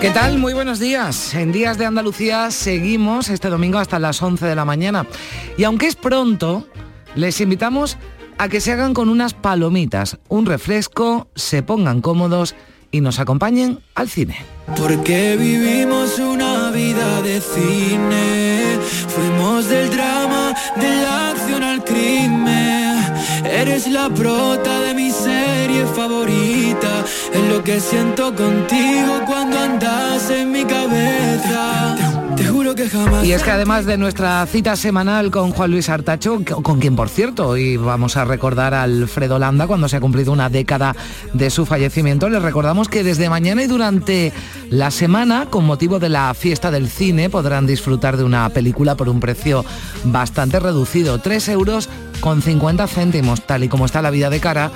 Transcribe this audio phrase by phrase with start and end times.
[0.00, 0.38] ¿Qué tal?
[0.38, 1.34] Muy buenos días.
[1.34, 5.06] En Días de Andalucía seguimos este domingo hasta las 11 de la mañana.
[5.58, 6.66] Y aunque es pronto,
[7.14, 7.98] les invitamos
[8.38, 12.54] a que se hagan con unas palomitas, un refresco, se pongan cómodos
[12.90, 14.38] y nos acompañen al cine.
[14.74, 18.78] Porque vivimos una vida de cine,
[19.08, 22.80] fuimos del drama, de la acción al crimen.
[23.44, 26.59] Eres la prota de mi serie favorita,
[27.32, 31.96] es lo que siento contigo cuando andas en mi cabeza.
[32.36, 33.24] Te juro que jamás...
[33.24, 37.08] Y es que además de nuestra cita semanal con Juan Luis Artacho, con quien por
[37.08, 40.96] cierto hoy vamos a recordar a Alfredo Landa cuando se ha cumplido una década
[41.34, 44.32] de su fallecimiento, les recordamos que desde mañana y durante
[44.70, 49.08] la semana, con motivo de la fiesta del cine, podrán disfrutar de una película por
[49.08, 49.64] un precio
[50.04, 51.88] bastante reducido, 3 euros
[52.20, 54.70] con 50 céntimos, tal y como está la vida de cara.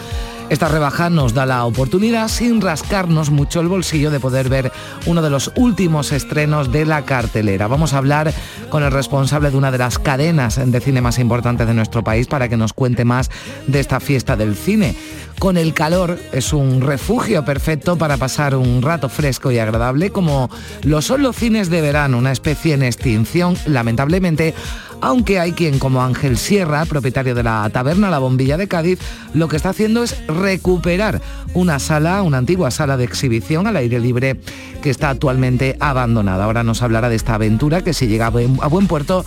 [0.50, 4.72] Esta rebaja nos da la oportunidad, sin rascarnos mucho el bolsillo, de poder ver
[5.06, 7.66] uno de los últimos estrenos de la cartelera.
[7.66, 8.32] Vamos a hablar
[8.68, 12.26] con el responsable de una de las cadenas de cine más importantes de nuestro país
[12.26, 13.30] para que nos cuente más
[13.66, 14.94] de esta fiesta del cine.
[15.38, 20.50] Con el calor es un refugio perfecto para pasar un rato fresco y agradable, como
[20.82, 24.54] lo son los cines de verano, una especie en extinción, lamentablemente,
[25.00, 28.98] aunque hay quien como Ángel Sierra, propietario de la taberna La Bombilla de Cádiz,
[29.32, 31.20] lo que está haciendo es recuperar
[31.54, 34.40] una sala, una antigua sala de exhibición al aire libre
[34.82, 36.44] que está actualmente abandonada.
[36.44, 39.24] Ahora nos hablará de esta aventura que si llega a buen, puerto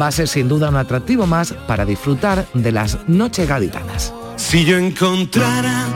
[0.00, 4.12] va a ser sin duda un atractivo más para disfrutar de las noches gaditanas.
[4.36, 5.86] Si yo encontrara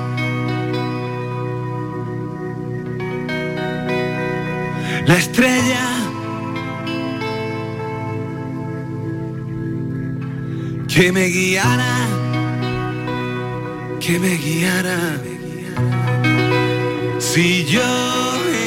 [5.06, 5.99] la estrella
[11.00, 11.96] que me guiara,
[14.00, 14.98] que me guiara.
[17.18, 17.80] Si yo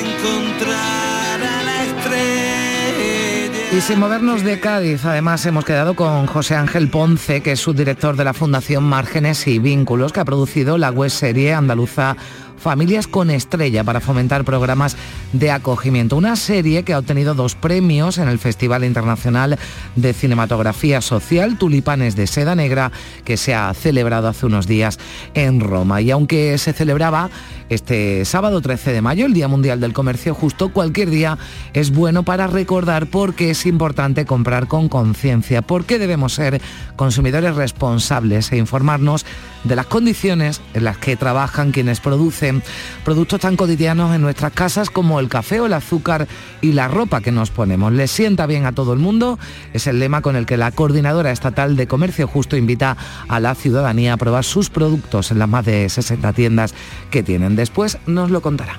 [0.02, 3.78] encontrara la estrella.
[3.78, 8.16] Y sin movernos de Cádiz, además hemos quedado con José Ángel Ponce, que es subdirector
[8.16, 12.18] de la Fundación Márgenes y Vínculos, que ha producido la web serie andaluza
[12.64, 14.96] Familias con Estrella para fomentar programas
[15.34, 16.16] de acogimiento.
[16.16, 19.60] Una serie que ha obtenido dos premios en el Festival Internacional
[19.98, 22.94] de Cinematografía Social, Tulipanes de Seda Negra,
[23.26, 24.98] que se ha celebrado hace unos días
[25.34, 26.00] en Roma.
[26.00, 27.30] Y aunque se celebraba
[27.68, 31.38] este sábado 13 de mayo, el Día Mundial del Comercio Justo, cualquier día
[31.74, 36.62] es bueno para recordar por qué es importante comprar con conciencia, por qué debemos ser
[36.96, 39.26] consumidores responsables e informarnos
[39.64, 42.64] de las condiciones en las que trabajan quienes producen
[43.04, 46.28] productos tan cotidianos en nuestras casas como el café o el azúcar
[46.62, 47.94] y la ropa que nos ponemos.
[47.94, 49.40] ¿Les sienta bien a todo el mundo?
[49.74, 52.98] Es el lema con el que la Coordinadora Estatal de Comercio Justo invita
[53.28, 56.74] a la ciudadanía a probar sus productos en las más de 60 tiendas
[57.10, 57.56] que tienen.
[57.56, 58.78] Después nos lo contarán.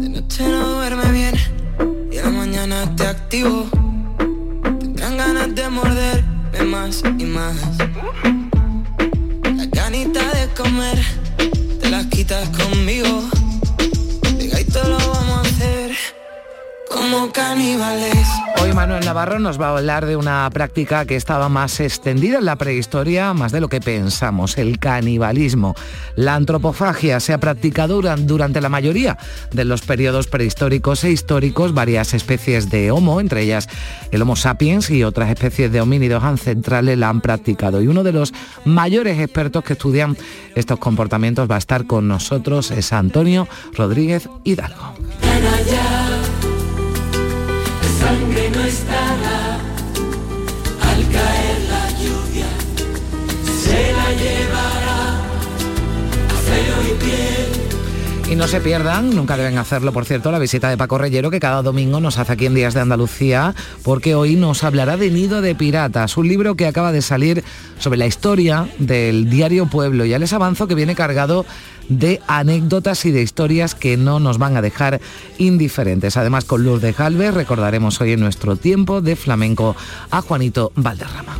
[0.00, 1.34] De noche no duerme bien
[2.12, 3.66] y la mañana activo.
[5.16, 5.68] Ganas de
[6.64, 8.39] más y más.
[10.56, 10.98] Comer
[11.80, 13.39] te las quitas conmigo.
[17.10, 18.26] Como caníbales.
[18.62, 22.44] Hoy Manuel Navarro nos va a hablar de una práctica que estaba más extendida en
[22.44, 25.74] la prehistoria, más de lo que pensamos, el canibalismo.
[26.14, 29.16] La antropofagia se ha practicado duran- durante la mayoría
[29.50, 31.72] de los periodos prehistóricos e históricos.
[31.72, 33.68] Varias especies de Homo, entre ellas
[34.12, 37.80] el Homo sapiens y otras especies de homínidos ancestrales la han practicado.
[37.82, 38.32] Y uno de los
[38.64, 40.16] mayores expertos que estudian
[40.54, 44.94] estos comportamientos va a estar con nosotros, es Antonio Rodríguez Hidalgo.
[48.70, 49.58] Estará
[50.88, 52.50] al caer la lluvia,
[53.62, 54.80] se la llevará.
[58.30, 61.40] Y no se pierdan, nunca deben hacerlo, por cierto, la visita de Paco Reyero, que
[61.40, 65.40] cada domingo nos hace aquí en Días de Andalucía, porque hoy nos hablará de Nido
[65.40, 67.42] de Piratas, un libro que acaba de salir
[67.80, 70.04] sobre la historia del diario Pueblo.
[70.04, 71.44] Ya les avanzo que viene cargado
[71.90, 75.00] de anécdotas y de historias que no nos van a dejar
[75.36, 76.16] indiferentes.
[76.16, 79.76] Además, con Lourdes Galvez recordaremos hoy en nuestro tiempo de flamenco
[80.10, 81.38] a Juanito Valderrama.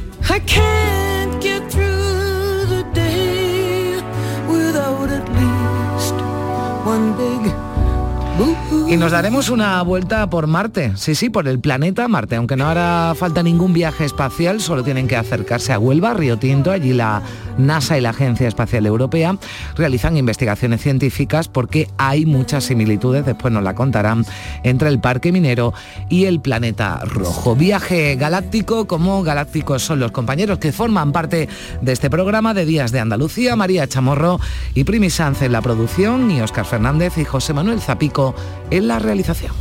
[8.88, 12.66] Y nos daremos una vuelta por Marte, sí, sí, por el planeta Marte, aunque no
[12.66, 17.22] hará falta ningún viaje espacial, solo tienen que acercarse a Huelva, Río Tinto, allí la
[17.58, 19.36] NASA y la Agencia Espacial Europea
[19.76, 24.24] realizan investigaciones científicas porque hay muchas similitudes, después nos la contarán,
[24.64, 25.72] entre el Parque Minero
[26.08, 27.54] y el planeta rojo.
[27.54, 31.48] Viaje galáctico, como galácticos son los compañeros que forman parte
[31.80, 34.40] de este programa de Días de Andalucía, María Chamorro
[34.74, 35.08] y Primi
[35.40, 38.29] en la producción y Óscar Fernández y José Manuel Zapico
[38.70, 39.52] en la realización.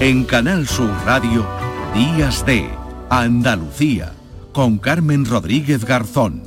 [0.00, 1.46] En Canal Sur Radio,
[1.94, 2.68] Días de
[3.08, 4.12] Andalucía,
[4.52, 6.42] con Carmen Rodríguez Garzón.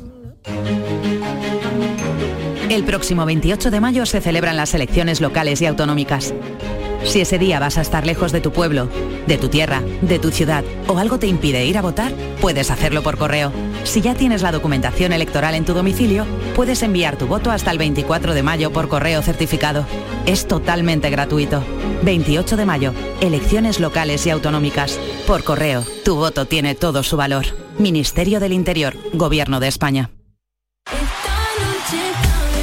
[2.69, 6.33] El próximo 28 de mayo se celebran las elecciones locales y autonómicas.
[7.07, 8.89] Si ese día vas a estar lejos de tu pueblo,
[9.27, 12.11] de tu tierra, de tu ciudad o algo te impide ir a votar,
[12.41, 13.53] puedes hacerlo por correo.
[13.85, 17.77] Si ya tienes la documentación electoral en tu domicilio, puedes enviar tu voto hasta el
[17.77, 19.85] 24 de mayo por correo certificado.
[20.25, 21.63] Es totalmente gratuito.
[22.03, 24.99] 28 de mayo, elecciones locales y autonómicas.
[25.25, 27.45] Por correo, tu voto tiene todo su valor.
[27.79, 30.11] Ministerio del Interior, Gobierno de España.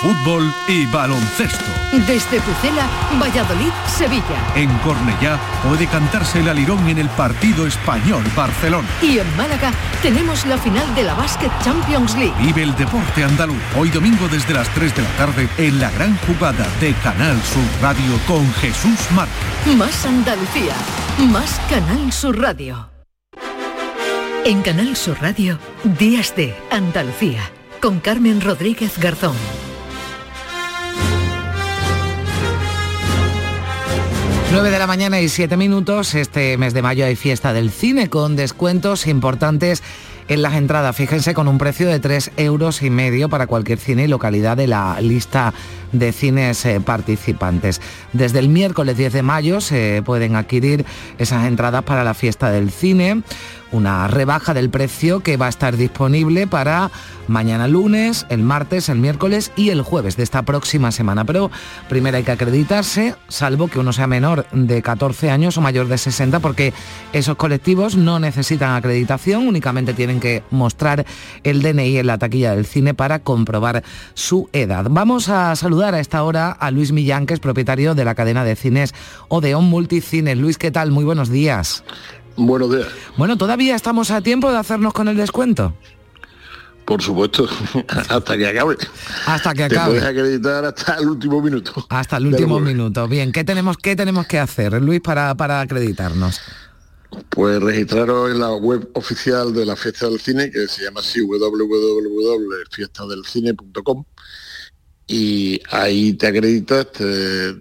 [0.00, 1.64] fútbol y baloncesto.
[1.92, 2.88] Desde Pucela,
[3.20, 4.38] Valladolid, Sevilla.
[4.54, 8.88] En Cornellá puede cantarse el alirón en el partido español-Barcelona.
[9.02, 12.34] Y en Málaga tenemos la final de la Basket Champions League.
[12.40, 13.60] Vive el deporte andaluz.
[13.76, 17.62] Hoy domingo desde las 3 de la tarde en la gran jugada de Canal Sur
[17.82, 19.32] Radio con Jesús Marca.
[19.76, 20.74] Más Andalucía,
[21.30, 22.88] más Canal Sur Radio.
[24.44, 27.42] En Canal Sur Radio, Días de Andalucía,
[27.80, 29.36] con Carmen Rodríguez Garzón.
[34.52, 36.16] 9 de la mañana y 7 minutos.
[36.16, 39.80] Este mes de mayo hay fiesta del cine con descuentos importantes
[40.26, 40.96] en las entradas.
[40.96, 44.66] Fíjense con un precio de 3 euros y medio para cualquier cine y localidad de
[44.66, 45.54] la lista
[45.92, 47.80] de cines eh, participantes.
[48.12, 50.84] Desde el miércoles 10 de mayo se pueden adquirir
[51.18, 53.22] esas entradas para la fiesta del cine
[53.72, 56.90] una rebaja del precio que va a estar disponible para
[57.28, 61.24] mañana lunes, el martes, el miércoles y el jueves de esta próxima semana.
[61.24, 61.50] Pero
[61.88, 65.98] primero hay que acreditarse, salvo que uno sea menor de 14 años o mayor de
[65.98, 66.72] 60, porque
[67.12, 71.06] esos colectivos no necesitan acreditación, únicamente tienen que mostrar
[71.44, 73.84] el DNI en la taquilla del cine para comprobar
[74.14, 74.86] su edad.
[74.90, 78.44] Vamos a saludar a esta hora a Luis Millán, que es propietario de la cadena
[78.44, 78.94] de cines
[79.28, 80.36] Odeon Multicines.
[80.36, 80.90] Luis, ¿qué tal?
[80.90, 81.84] Muy buenos días.
[82.46, 82.88] Buenos días.
[83.16, 85.74] Bueno, todavía estamos a tiempo de hacernos con el descuento.
[86.86, 87.46] Por supuesto,
[88.08, 88.76] hasta que acabe.
[89.26, 89.90] Hasta que Te acabe.
[89.92, 91.86] puedes acreditar hasta el último minuto.
[91.88, 93.06] Hasta el último minuto.
[93.06, 96.40] Bien, ¿qué tenemos, qué tenemos que hacer, Luis, para, para acreditarnos?
[97.28, 101.20] Pues registraros en la web oficial de la Fiesta del Cine, que se llama así
[101.20, 104.04] www.fiestadelcine.com
[105.06, 107.60] y ahí te acreditas te-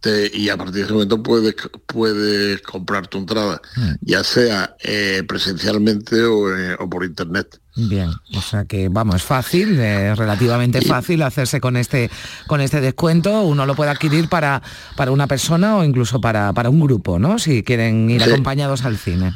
[0.00, 1.54] te- y a partir de ese momento puedes,
[1.86, 3.90] puedes comprar tu entrada, Mm.
[4.02, 7.58] ya sea eh, presencialmente o, eh, o por internet.
[7.78, 12.10] Bien, o sea que vamos, es fácil, eh, relativamente fácil hacerse con este
[12.46, 13.42] con este descuento.
[13.42, 14.62] Uno lo puede adquirir para,
[14.96, 17.38] para una persona o incluso para, para un grupo, ¿no?
[17.38, 18.30] Si quieren ir Sí.
[18.30, 19.34] acompañados al cine.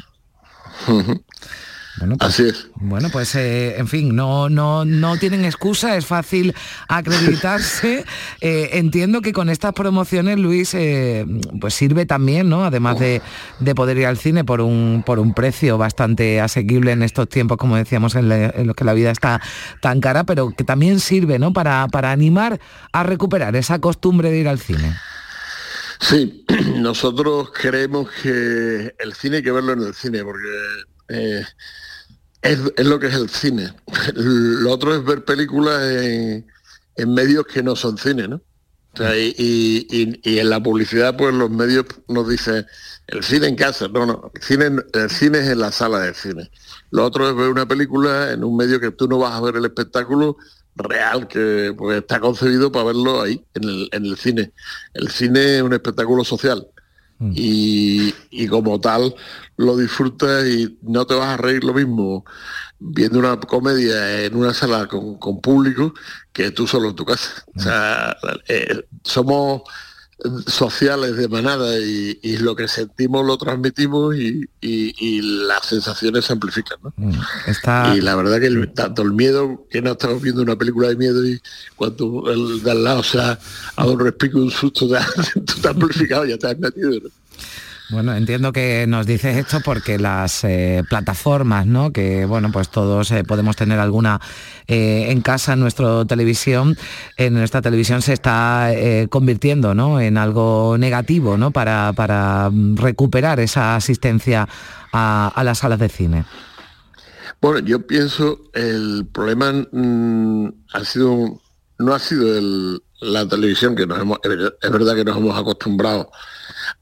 [1.97, 2.67] Bueno, pues, Así es.
[2.75, 6.53] Bueno, pues eh, en fin, no, no, no tienen excusa, es fácil
[6.87, 8.05] acreditarse.
[8.43, 11.25] Eh, entiendo que con estas promociones, Luis, eh,
[11.59, 12.65] pues sirve también, ¿no?
[12.65, 13.21] Además de,
[13.59, 17.57] de poder ir al cine por un, por un precio bastante asequible en estos tiempos,
[17.57, 19.41] como decíamos, en, la- en los que la vida está
[19.79, 21.53] tan cara, pero que también sirve, ¿no?
[21.53, 22.59] Para, para animar
[22.91, 24.95] a recuperar esa costumbre de ir al cine.
[25.99, 26.43] Sí,
[26.77, 30.47] nosotros creemos que el cine hay que verlo en el cine, porque
[31.11, 31.45] eh,
[32.41, 33.73] es, es lo que es el cine.
[34.15, 36.45] Lo otro es ver películas en,
[37.07, 38.41] medios que no son cine, ¿no?
[39.15, 42.65] Y, en la publicidad, pues los medios nos dicen
[43.07, 43.87] el cine en casa.
[43.87, 46.51] No, no, el cine, el cine es en la sala de cine.
[46.91, 49.55] Lo otro es ver una película en un medio que tú no vas a ver
[49.55, 50.37] el espectáculo
[50.75, 54.51] real, que pues, está concebido para verlo ahí, en el cine.
[54.93, 56.67] El cine es un espectáculo social
[57.21, 57.31] mm.
[57.35, 59.15] y, y, como tal
[59.57, 62.25] lo disfrutas y no te vas a reír lo mismo
[62.79, 65.93] viendo una comedia en una sala con, público
[66.33, 67.45] que tú solo en tu casa.
[67.55, 69.61] O sea, eh, somos
[70.47, 74.47] sociales de manada y, lo que sentimos lo transmitimos y,
[75.21, 76.77] las sensaciones se amplifican.
[76.95, 77.13] Mm,
[77.95, 81.25] y la verdad que tanto el miedo, que no estamos viendo una película de miedo
[81.25, 81.41] y
[81.75, 83.39] cuando el de al lado se ha
[83.77, 86.91] dado un respico, un susto, tú te has amplificado, ya te has metido.
[87.91, 91.91] Bueno, entiendo que nos dices esto porque las eh, plataformas, ¿no?
[91.91, 94.21] Que bueno, pues todos eh, podemos tener alguna
[94.65, 96.77] eh, en casa en nuestra televisión,
[97.17, 98.71] en nuestra televisión se está
[99.09, 99.99] convirtiendo, ¿no?
[99.99, 101.51] En algo negativo, ¿no?
[101.51, 104.47] Para, para recuperar esa asistencia
[104.93, 106.23] a, las salas de cine.
[107.41, 111.41] Bueno, yo pienso el problema mm, ha sido
[111.77, 116.09] no ha sido la televisión que nos hemos, es verdad que nos hemos acostumbrado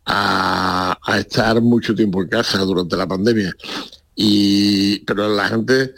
[0.06, 3.54] a, estar mucho tiempo en casa durante la pandemia.
[4.16, 5.94] Y, pero la gente,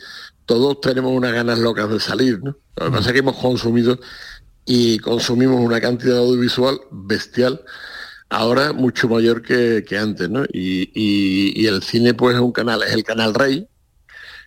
[0.45, 2.57] todos tenemos unas ganas locas de salir, ¿no?
[2.75, 3.99] Lo que pasa es que hemos consumido
[4.65, 7.61] y consumimos una cantidad audiovisual bestial,
[8.29, 10.45] ahora mucho mayor que, antes, ¿no?
[10.51, 13.67] Y, el cine pues es un canal, es el canal rey,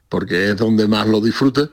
[0.08, 1.70] porque es donde más lo disfruta,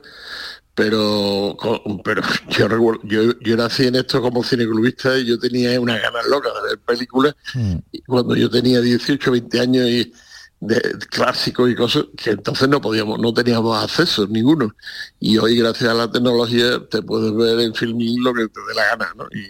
[0.74, 1.56] pero
[2.04, 6.26] pero yo recuerdo, yo, yo nací en esto como cineclubista y yo tenía unas ganas
[6.26, 7.76] locas de ver películas mm.
[8.06, 10.12] cuando yo tenía 18, 20 años y
[10.62, 14.74] de, clásicos y cosas que entonces no podíamos, no teníamos acceso ninguno.
[15.18, 18.74] Y hoy gracias a la tecnología te puedes ver en filming lo que te dé
[18.74, 19.26] la gana, ¿no?
[19.32, 19.48] Y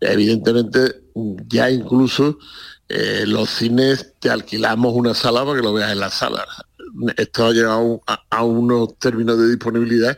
[0.00, 1.02] evidentemente
[1.48, 2.38] ya incluso
[2.88, 6.46] eh, los cines te alquilamos una sala para que lo veas en la sala.
[7.16, 10.16] Esto ha llegado a unos términos de disponibilidad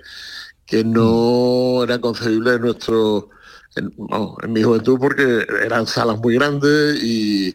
[0.67, 3.31] que no eran concebibles en nuestro
[3.77, 7.55] en, mi juventud porque eran salas muy grandes y,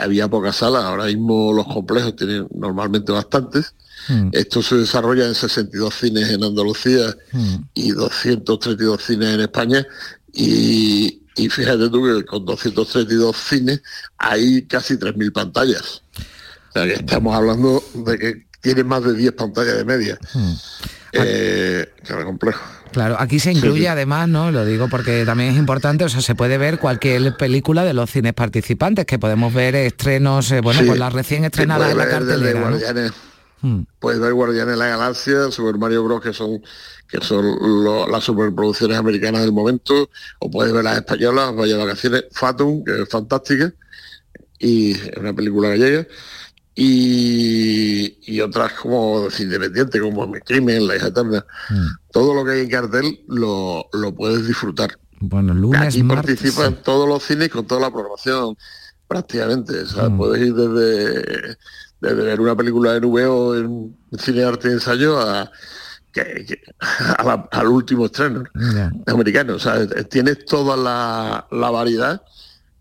[0.00, 0.84] había pocas salas.
[0.84, 3.74] Ahora mismo los complejos tienen normalmente bastantes.
[4.06, 4.28] Hmm.
[4.30, 7.54] Esto se desarrolla en 62 cines en Andalucía hmm.
[7.74, 9.84] y 232 cines en España.
[10.32, 13.82] Y, y, fíjate tú que con 232 cines
[14.18, 16.02] hay casi 3.000 pantallas.
[16.68, 20.16] O sea que estamos hablando de que tiene más de 10 pantallas de media.
[20.32, 20.54] Hmm.
[21.12, 21.86] Eh,
[22.24, 22.60] complejo.
[22.92, 24.50] Claro, aquí se incluye además, ¿no?
[24.50, 28.10] Lo digo porque también es importante, o sea, se puede ver cualquier película de los
[28.10, 32.70] cines participantes, que podemos ver estrenos, eh, bueno, pues las recién estrenadas en la cartelera.
[33.60, 33.82] Hmm.
[34.00, 36.60] Puedes ver Guardianes de la Galaxia, Super Mario Bros, que son
[37.08, 37.44] que son
[38.10, 43.08] las superproducciones americanas del momento, o puedes ver las españolas, Vaya Vacaciones, Fatum, que es
[43.08, 43.70] fantástica,
[44.58, 46.06] y es una película gallega
[46.74, 51.44] y, otras como independientes, como Mi Crimen, La hija eterna.
[51.70, 51.86] Mm.
[52.10, 54.98] Todo lo que hay en cartel lo, puedes disfrutar.
[55.20, 58.56] Bueno, lunes, Aquí participan todos los cines con toda la programación,
[59.06, 59.84] prácticamente.
[59.84, 60.16] Mm.
[60.16, 61.56] Puedes ir desde,
[62.00, 65.50] desde, ver una película de nube en cine arte y ensayo a,
[67.50, 68.44] al último estreno
[69.06, 69.56] americano.
[69.56, 72.22] O sea, tienes toda la, la variedad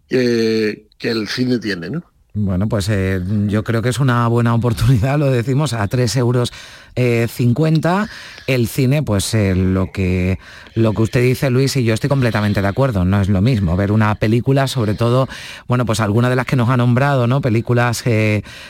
[0.07, 2.11] que, que el cine tiene, ¿no?
[2.33, 6.53] Bueno, pues eh, yo creo que es una buena oportunidad, lo decimos, a 3 euros
[6.95, 8.03] 50.
[8.03, 8.07] Eh,
[8.48, 10.39] el cine, pues eh, lo, que,
[10.75, 13.77] lo que usted dice, Luis, y yo estoy completamente de acuerdo, no es lo mismo.
[13.77, 15.29] Ver una película, sobre todo,
[15.67, 17.39] bueno, pues alguna de las que nos ha nombrado, ¿no?
[17.39, 18.03] Películas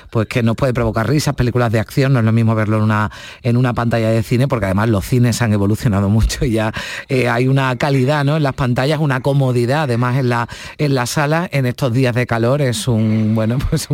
[0.09, 2.83] pues que nos puede provocar risas, películas de acción, no es lo mismo verlo en
[2.83, 3.11] una,
[3.41, 6.73] en una pantalla de cine, porque además los cines han evolucionado mucho y ya
[7.09, 8.37] hay una calidad ¿no?
[8.37, 10.47] en las pantallas, una comodidad, además en la,
[10.77, 13.87] en la sala, en estos días de calor, es un, bueno, pues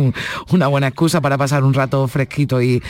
[0.50, 2.82] una buena excusa para pasar un rato fresquito y,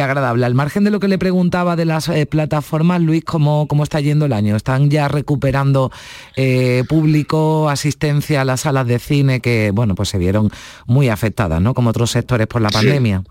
[0.00, 0.44] agradable.
[0.44, 4.00] Al margen de lo que le preguntaba de las eh, plataformas, Luis, ¿cómo, ¿cómo está
[4.00, 4.56] yendo el año?
[4.56, 5.90] ¿Están ya recuperando
[6.36, 10.50] eh, público, asistencia a las salas de cine que, bueno, pues se vieron
[10.86, 11.74] muy afectadas, ¿no?
[11.74, 13.24] Como otros sectores por la pandemia.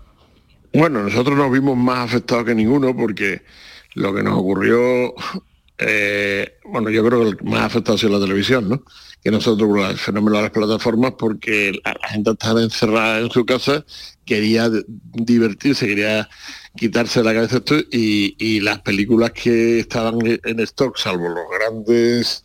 [0.72, 3.42] Bueno, nosotros nos vimos más afectados que ninguno porque
[3.94, 5.14] lo que nos ocurrió,
[5.78, 8.82] eh, bueno, yo creo que el más afectado ha sido la televisión, ¿no?
[9.24, 13.86] que nosotros el fenómeno de las plataformas porque la, gente estaba encerrada en su casa,
[14.26, 16.28] quería divertirse, quería
[16.76, 22.44] quitarse la cabeza esto y, las películas que estaban en stock, salvo los grandes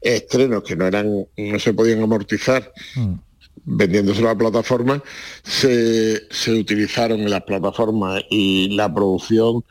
[0.00, 2.72] estrenos que no eran, no se podían amortizar.
[2.96, 3.14] Mm.
[3.62, 5.02] vendiéndose la plataforma,
[5.44, 9.62] se, se utilizaron en las plataformas y la producción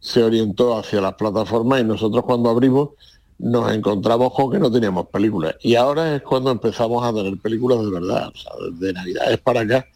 [0.00, 2.90] se orientó hacia las plataformas y nosotros cuando abrimos
[3.38, 5.56] nos encontramos con que no teníamos películas.
[5.60, 9.60] Y ahora es cuando empezamos a tener películas de verdad, o sea, de Navidades para
[9.60, 9.86] acá,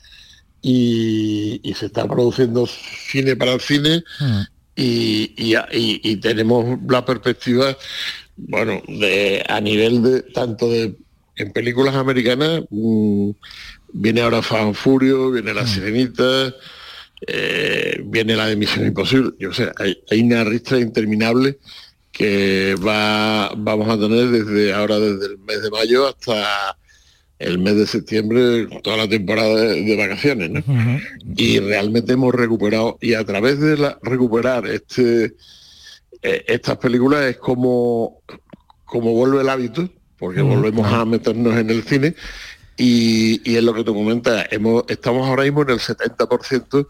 [0.62, 4.40] y, se está produciendo cine para el cine, hmm.
[4.76, 7.76] y, tenemos la perspectiva,
[8.36, 10.96] bueno, de a nivel de tanto de
[11.36, 13.30] en películas americanas, mm,
[13.92, 16.54] viene ahora Fan Furio, viene La Sirenita,
[17.26, 19.32] eh, viene la de Misión Imposible.
[19.38, 21.58] Yo sé, hay, hay una ristra interminable
[22.12, 26.76] que va, vamos a tener desde ahora, desde el mes de mayo hasta
[27.40, 30.62] el mes de septiembre, toda la temporada de, vacaciones, ¿no?
[31.36, 35.34] Y realmente hemos recuperado, y a través de la, recuperar este,
[36.22, 38.20] eh, estas películas es como,
[38.84, 42.14] como vuelve el hábito, porque volvemos a meternos en el cine,
[42.76, 46.86] y, y es lo que tú comentas, hemos, estamos ahora mismo en el 70%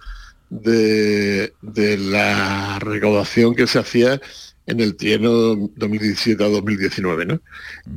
[0.51, 4.21] de, de la recaudación que se hacía
[4.67, 7.41] en el trienio 2017 a 2019, ¿no?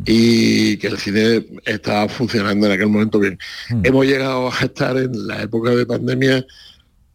[0.05, 3.37] Y que el cine estaba funcionando en aquel momento bien.
[3.69, 3.81] Hmm.
[3.83, 6.45] Hemos llegado a estar en la época de pandemia,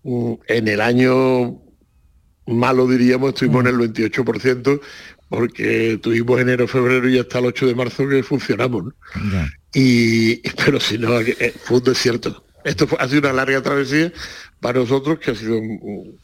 [0.05, 1.61] mm, en el año
[2.47, 4.81] malo diríamos, estuvimos en el 28%,
[5.28, 8.85] porque tuvimos enero, febrero y hasta el 8 de marzo que funcionamos.
[8.85, 8.93] ¿no?
[9.75, 12.45] Y, pero si no, eh, fue un desierto.
[12.64, 14.12] Esto ha sido una larga travesía
[14.61, 16.19] para nosotros que ha sido un,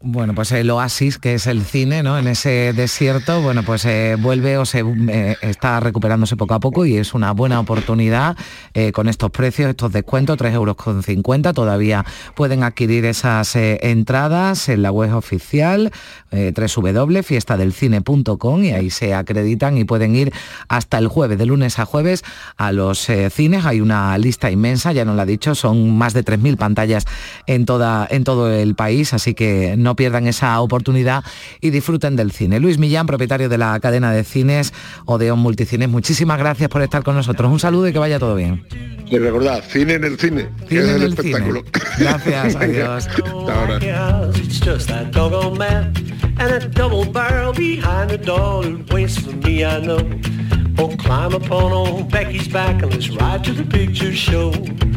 [0.00, 2.18] Bueno, pues el oasis, que es el cine, ¿no?
[2.18, 6.86] En ese desierto, bueno, pues eh, vuelve o se eh, está recuperándose poco a poco
[6.86, 8.34] y es una buena oportunidad
[8.72, 10.76] eh, con estos precios, estos descuentos, 3,50 euros
[11.54, 15.92] Todavía pueden adquirir esas entradas en la web oficial
[16.30, 20.32] www.fiestadelcine.com y ahí se acreditan y pueden ir
[20.68, 22.24] hasta el jueves, de lunes a jueves,
[22.56, 23.64] a los cines.
[23.64, 27.06] Hay una lista inmensa, ya nos lo ha dicho, son más de 3.000 pantallas
[27.46, 31.24] en, toda, en todo el país, así que no pierdan esa oportunidad
[31.60, 32.60] y disfruten del cine.
[32.60, 34.72] Luis Millán, propietario de la cadena de cines
[35.04, 37.50] Odeon Multicines, muchísimas gracias por estar con nosotros.
[37.50, 38.66] Un saludo y que vaya todo bien.
[39.08, 41.62] Y recordad, cine en el cine, cine en el, espectáculo.
[41.98, 43.08] Gracias, adiós.
[54.66, 54.95] I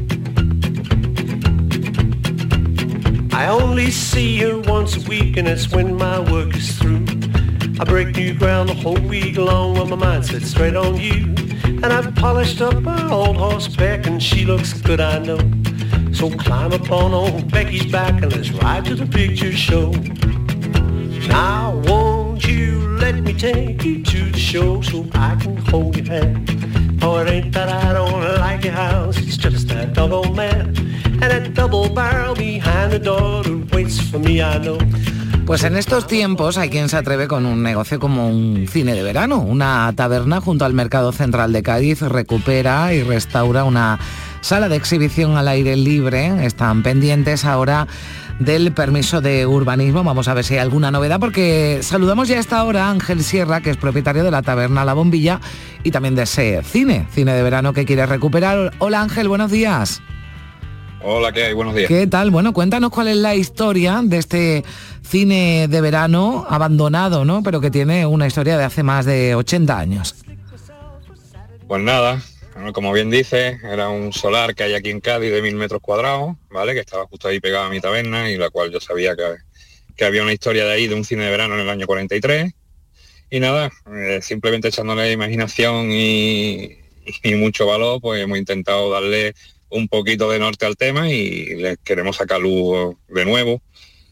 [3.47, 7.05] only see her once a week and that's when my work is through.
[7.79, 11.33] I break new ground the whole week long when my mind sets straight on you.
[11.63, 15.39] And I've polished up my old horseback and she looks good, I know.
[16.11, 19.91] So climb up on old Becky's back and let's ride to the picture show.
[21.29, 26.07] Now won't you let me take you to the show so I can hold your
[26.07, 26.99] hand?
[27.01, 29.93] Oh, it ain't that I don't like your house, it's just that
[35.45, 39.03] Pues en estos tiempos hay quien se atreve con un negocio como un cine de
[39.03, 39.39] verano.
[39.39, 43.99] Una taberna junto al Mercado Central de Cádiz recupera y restaura una
[44.41, 46.45] sala de exhibición al aire libre.
[46.45, 47.87] Están pendientes ahora
[48.39, 50.03] del permiso de urbanismo.
[50.03, 53.23] Vamos a ver si hay alguna novedad porque saludamos ya a esta hora a Ángel
[53.23, 55.41] Sierra, que es propietario de la taberna La Bombilla
[55.83, 58.71] y también de ese cine, cine de verano que quiere recuperar.
[58.77, 60.01] Hola Ángel, buenos días.
[61.01, 61.53] Hola, ¿qué hay?
[61.53, 61.87] Buenos días.
[61.87, 62.29] ¿Qué tal?
[62.29, 64.63] Bueno, cuéntanos cuál es la historia de este
[65.01, 67.41] cine de verano abandonado, ¿no?
[67.41, 70.15] Pero que tiene una historia de hace más de 80 años.
[71.67, 72.21] Pues nada,
[72.73, 76.35] como bien dice, era un solar que hay aquí en Cádiz de mil metros cuadrados,
[76.49, 76.73] ¿vale?
[76.73, 79.23] Que estaba justo ahí pegado a mi taberna y la cual yo sabía que,
[79.95, 82.51] que había una historia de ahí de un cine de verano en el año 43.
[83.29, 86.77] Y nada, eh, simplemente echándole imaginación y,
[87.23, 89.33] y mucho valor, pues hemos intentado darle
[89.69, 93.61] un poquito de norte al tema y les queremos sacar luz de nuevo,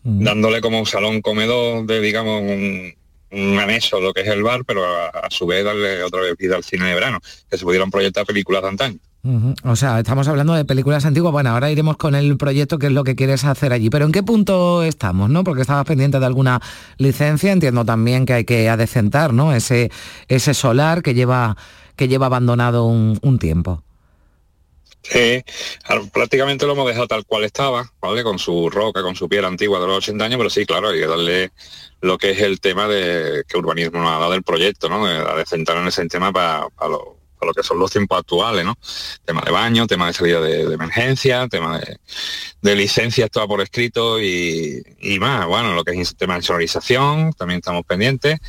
[0.04, 2.94] dándole como un salón comedor de, digamos, un,
[3.32, 6.56] un anexo lo que es el bar, pero a, su vez darle otra vez vida
[6.56, 9.00] al cine de verano, que se pudieran proyectar películas de antaño.
[9.64, 11.34] O sea, estamos hablando de películas antiguas.
[11.34, 13.90] Bueno, ahora iremos con el proyecto, que es lo que quieres hacer allí.
[13.90, 15.44] Pero ¿en qué punto estamos, no?
[15.44, 16.62] Porque estabas pendiente de alguna
[16.98, 17.52] licencia.
[17.52, 19.54] Entiendo también que hay que adecentar, ¿no?
[19.54, 19.92] Ese,
[20.30, 21.58] ese solar que lleva,
[21.98, 23.84] que lleva abandonado un tiempo.
[25.04, 25.44] Sí,
[26.12, 28.24] prácticamente lo hemos dejado tal cual estaba, ¿vale?
[28.24, 31.00] Con su roca, con su piedra antigua de los 80 años, pero sí, claro, hay
[31.00, 31.52] que darle
[32.02, 35.06] lo que es el tema de que urbanismo nos ha dado el proyecto, ¿no?
[35.06, 37.18] De, centrar en ese tema para, lo,
[37.56, 38.78] que son los tiempos actuales, ¿no?
[39.24, 41.80] Tema de baño, tema de salida de, emergencia, tema
[42.62, 45.46] de, licencias, todo por escrito y, y, más.
[45.48, 48.40] Bueno, lo que es tema de sonorización, también estamos pendientes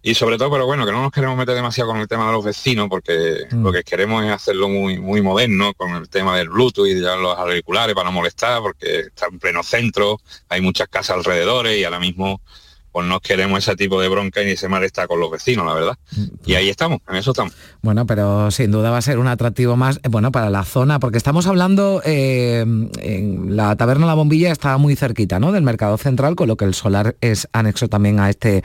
[0.00, 2.32] y sobre todo, pero bueno, que no nos queremos meter demasiado con el tema de
[2.32, 3.62] los vecinos, porque mm.
[3.62, 7.00] lo que queremos es hacerlo muy, muy moderno, con el tema del Bluetooth y de
[7.00, 11.84] los auriculares para no molestar, porque está en pleno centro, hay muchas casas alrededor y
[11.84, 12.40] ahora mismo
[12.92, 15.98] pues no queremos ese tipo de bronca ni ese malestar con los vecinos, la verdad.
[16.44, 17.52] Y ahí estamos, en eso estamos.
[17.82, 20.98] Bueno, pero sin duda va a ser un atractivo más, eh, bueno, para la zona,
[20.98, 22.64] porque estamos hablando, eh,
[23.48, 25.52] la taberna La Bombilla está muy cerquita, ¿no?
[25.52, 28.62] Del mercado central, con lo que el solar es anexo también a este,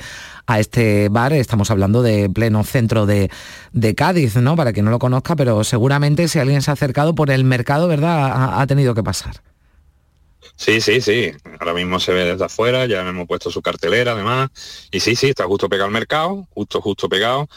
[0.48, 1.34] a este bar.
[1.34, 3.30] Estamos hablando de pleno centro de,
[3.72, 4.56] de Cádiz, ¿no?
[4.56, 7.88] Para quien no lo conozca, pero seguramente si alguien se ha acercado por el mercado,
[7.88, 8.60] ¿verdad?
[8.60, 9.53] ha tenido que pasar.
[10.56, 11.32] Sí, sí, sí.
[11.60, 14.50] Ahora mismo se ve desde afuera, ya hemos puesto su cartelera además.
[14.92, 17.48] Y sí, sí, está justo pegado al mercado, justo, justo pegado.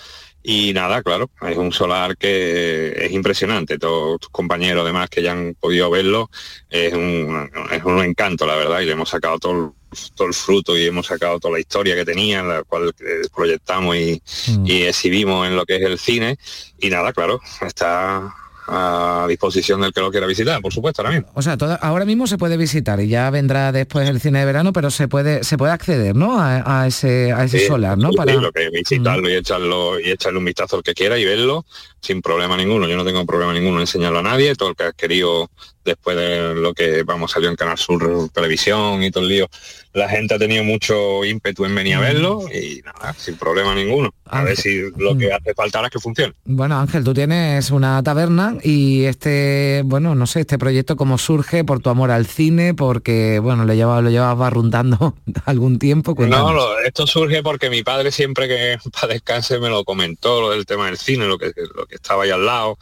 [0.49, 3.79] Y nada, claro, es un solar que es impresionante.
[3.79, 6.31] Todos tus compañeros además que ya han podido verlo,
[6.70, 9.75] es un, es un encanto, la verdad, y le hemos sacado todo,
[10.14, 12.94] todo el fruto y hemos sacado toda la historia que tenía, la cual
[13.35, 14.22] proyectamos y,
[14.53, 14.66] mm.
[14.66, 16.38] y exhibimos en lo que es el cine.
[16.79, 18.33] Y nada, claro, está
[18.68, 21.31] a disposición del que lo quiera visitar, por supuesto, ahora mismo.
[21.35, 24.72] O sea, ahora mismo se puede visitar y ya vendrá después el cine de verano,
[24.72, 26.38] pero se puede se puede acceder, ¿no?
[26.40, 28.11] A, ese a ese solar, ¿no?
[28.11, 31.64] Para lo que visitarlo y echarlo y echarle un vistazo al que quiera y verlo
[32.00, 32.88] sin problema ninguno.
[32.88, 34.55] Yo no tengo problema ninguno en enseñarlo a nadie.
[34.55, 35.50] Todo el que ha querido
[35.87, 39.49] después de lo que vamos salió en Canal Sur Televisión y todo el lío,
[39.94, 44.12] la gente ha tenido mucho ímpetu en venir a verlo y nada, sin problema ninguno.
[44.27, 45.35] A ver si lo que mm.
[45.35, 46.35] hace falta ahora es que funcione.
[46.44, 51.64] Bueno, Ángel, tú tienes una taberna y este, bueno, no sé, este proyecto cómo surge
[51.64, 55.14] por tu amor al cine, porque, bueno, lo llevas lo llevas barruntando
[55.46, 56.14] algún tiempo.
[56.27, 60.66] No, esto surge porque mi padre siempre que para descanse me lo comentó, lo del
[60.66, 62.77] tema del cine, lo que, lo que estaba ahí al lado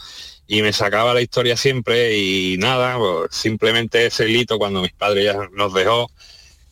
[0.47, 5.25] y me sacaba la historia siempre y nada, pues, simplemente ese hito cuando mis padres
[5.25, 6.11] ya nos dejó,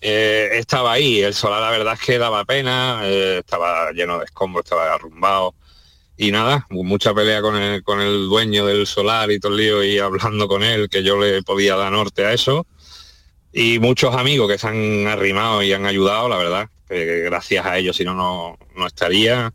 [0.01, 4.25] eh, estaba ahí, el solar la verdad es que daba pena, eh, estaba lleno de
[4.25, 5.55] escombros, estaba arrumbado
[6.17, 9.85] y nada, mucha pelea con el, con el dueño del solar y todo el lío
[9.85, 12.67] y hablando con él que yo le podía dar norte a eso.
[13.53, 17.79] Y muchos amigos que se han arrimado y han ayudado, la verdad, que gracias a
[17.79, 19.53] ellos si no, no, no estaría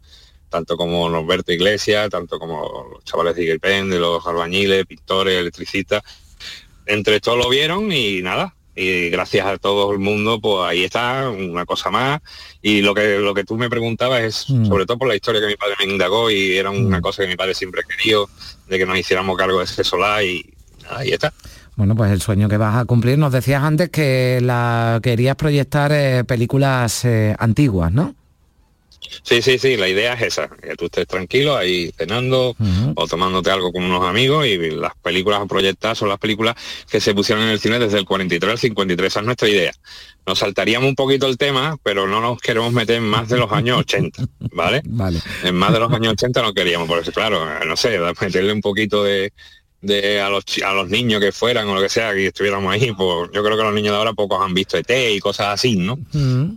[0.58, 6.02] tanto como Norberto Iglesias, tanto como los chavales de Iguelpen, de los albañiles, pintores, electricistas.
[6.88, 8.56] Entre todos lo vieron y nada.
[8.76, 12.22] Y gracias a todo el mundo, pues ahí está, una cosa más.
[12.62, 14.66] Y lo que lo que tú me preguntabas es, mm.
[14.66, 17.02] sobre todo por la historia que mi padre me indagó, y era una mm.
[17.02, 18.28] cosa que mi padre siempre querido,
[18.68, 20.54] de que nos hiciéramos cargo de ese solar y
[20.90, 21.34] ahí está.
[21.76, 23.20] Bueno, pues el sueño que vas a cumplir.
[23.20, 28.16] Nos decías antes que la querías proyectar eh, películas eh, antiguas, ¿no?
[29.24, 32.56] Sí, sí, sí, la idea es esa, que tú estés tranquilo ahí cenando
[32.96, 36.56] o tomándote algo con unos amigos y las películas proyectadas son las películas
[36.90, 39.74] que se pusieron en el cine desde el 43 al 53, esa es nuestra idea.
[40.26, 43.52] Nos saltaríamos un poquito el tema, pero no nos queremos meter en más de los
[43.52, 44.82] años 80, ¿vale?
[44.86, 45.20] Vale.
[45.44, 49.04] En más de los años 80 no queríamos, porque claro, no sé, meterle un poquito
[49.04, 49.32] de,
[50.22, 53.30] a los a los niños que fueran o lo que sea que estuviéramos ahí pues
[53.32, 56.00] yo creo que los niños de ahora pocos han visto ET y cosas así no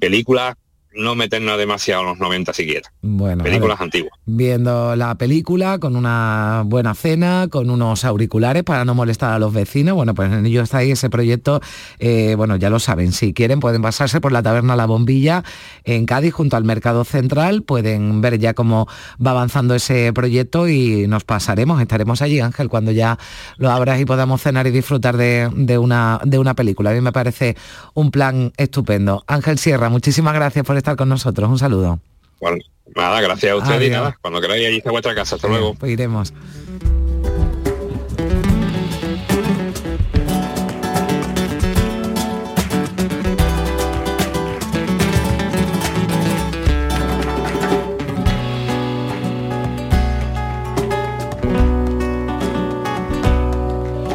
[0.00, 0.56] películas
[0.92, 2.92] no meternos demasiado en los 90 siquiera.
[3.02, 4.12] Bueno, películas antiguas.
[4.26, 9.52] Viendo la película con una buena cena, con unos auriculares para no molestar a los
[9.52, 9.94] vecinos.
[9.94, 11.60] Bueno, pues en ello está ahí ese proyecto.
[11.98, 15.44] Eh, bueno, ya lo saben, si quieren pueden pasarse por la taberna La Bombilla
[15.84, 17.62] en Cádiz junto al Mercado Central.
[17.62, 18.88] Pueden ver ya cómo
[19.24, 23.18] va avanzando ese proyecto y nos pasaremos, estaremos allí, Ángel, cuando ya
[23.58, 26.90] lo abras y podamos cenar y disfrutar de, de una, de una película.
[26.90, 27.56] A mí me parece
[27.94, 29.24] un plan estupendo.
[29.26, 31.48] Ángel Sierra, muchísimas gracias por estar con nosotros.
[31.48, 32.00] Un saludo.
[32.40, 32.58] Bueno,
[32.94, 34.16] nada, gracias a usted y nada.
[34.20, 35.36] Cuando queráis allí está vuestra casa.
[35.36, 35.74] Hasta luego.
[35.74, 36.32] Pues iremos.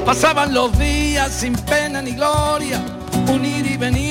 [0.05, 2.79] Pasaban los días sin pena ni gloria
[3.27, 4.04] unir y venir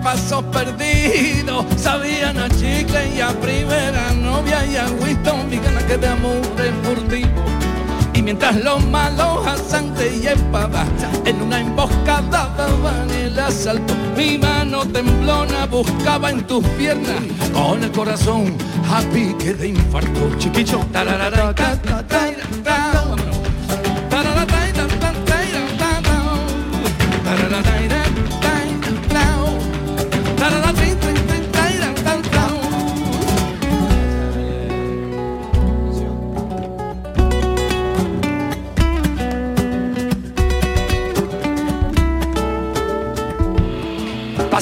[0.00, 1.64] de pasos perdidos.
[1.76, 6.40] Sabían a chicle y a primera novia y a Winston mi gana que de amor
[6.82, 7.28] furtivo.
[8.14, 10.84] Y mientras los malos asantes y espada
[11.24, 17.90] en una emboscada daban el asalto, mi mano temblona buscaba en tus piernas con el
[17.92, 18.56] corazón
[18.90, 20.36] a pique de infarto.
[20.38, 20.84] Chiquicho,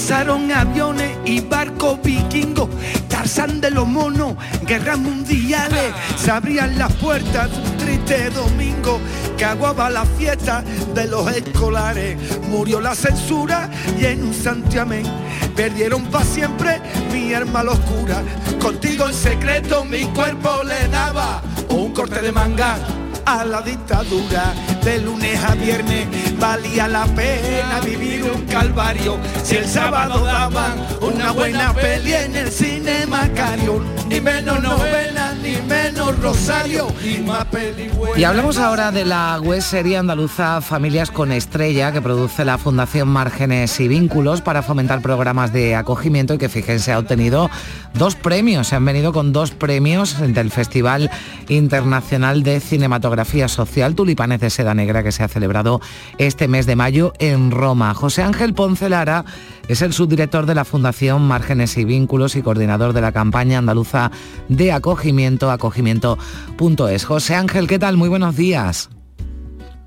[0.08, 2.70] Pasaron aviones y barcos vikingos vikingo,
[3.08, 9.00] Tarzán de los monos, guerras mundiales, se abrían las puertas de un triste domingo
[9.36, 12.16] que aguaba la fiesta de los escolares.
[12.48, 13.68] Murió la censura
[14.00, 15.04] y en un santiamén
[15.54, 16.80] perdieron para siempre
[17.12, 18.22] mi alma oscura.
[18.58, 22.78] Contigo en secreto mi cuerpo le daba un corte de manga
[23.26, 24.54] a la dictadura.
[24.84, 26.06] De lunes a viernes
[26.38, 29.18] valía la pena vivir un calvario.
[29.42, 35.56] Si el sábado daban una buena peli en el cine Macario, ni menos novela, ni
[35.68, 41.32] menos Rosario, y más peli Y hablamos ahora de la web serie andaluza Familias con
[41.32, 46.48] Estrella que produce la Fundación Márgenes y Vínculos para fomentar programas de acogimiento y que
[46.48, 47.50] fíjense ha obtenido
[47.94, 51.10] dos premios, se han venido con dos premios del Festival
[51.48, 55.80] Internacional de Cinematografía Social Tulipanes de Seda Negra que se ha celebrado
[56.18, 57.94] este mes de mayo en Roma.
[57.94, 59.24] José Ángel Poncelara
[59.68, 64.10] es el subdirector de la Fundación Márgenes y Vínculos y coordinador de la campaña andaluza
[64.48, 67.04] de acogimiento, acogimiento.es.
[67.04, 67.96] José Ángel, ¿qué tal?
[67.96, 68.90] Muy buenos días.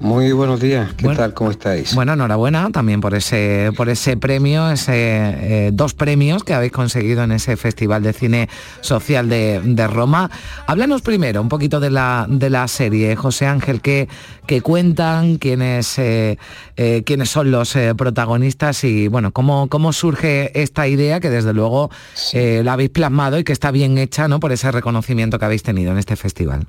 [0.02, 1.36] Muy buenos días, ¿qué tal?
[1.36, 1.94] ¿Cómo estáis?
[1.94, 7.24] Bueno, enhorabuena también por ese, por ese premio, ese eh, dos premios que habéis conseguido
[7.24, 8.50] en ese Festival de Cine
[8.82, 10.32] Social de, Roma.
[10.66, 14.10] Háblanos primero un poquito de la, de la serie, José Ángel, que,
[14.48, 16.40] que cuentan, quiénes, eh,
[16.78, 21.92] eh, quiénes son los protagonistas y bueno, cómo, cómo surge esta idea que desde luego
[22.34, 24.40] la habéis plasmado y que está bien hecha ¿no?
[24.40, 26.66] por ese reconocimiento que habéis tenido en este festival.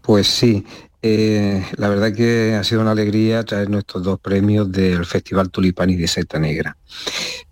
[0.00, 0.64] Pues sí,
[1.06, 5.90] eh, la verdad que ha sido una alegría traer nuestros dos premios del Festival Tulipán
[5.90, 6.78] y de Seta Negra.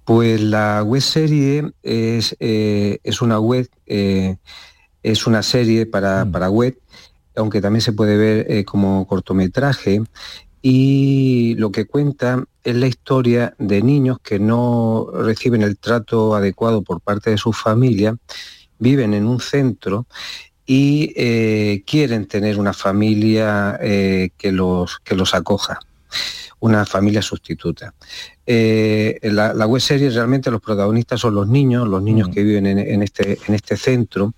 [0.05, 4.37] Pues la web serie es, eh, es una web, eh,
[5.03, 6.33] es una serie para, mm.
[6.33, 6.79] para, web,
[7.37, 10.03] aunque también se puede ver como cortometraje,
[10.63, 16.81] y lo que cuenta es la historia de niños que no reciben el trato adecuado
[16.81, 18.17] por parte de su familia,
[18.79, 20.07] viven en un centro
[20.67, 25.81] y eh, quieren tener una familia eh, que, los, que los acoja
[26.61, 27.93] una familia sustituta.
[28.47, 32.33] Eh, la, web serie realmente los protagonistas son los niños, los niños mm.
[32.33, 34.33] que viven en, este, en este centro.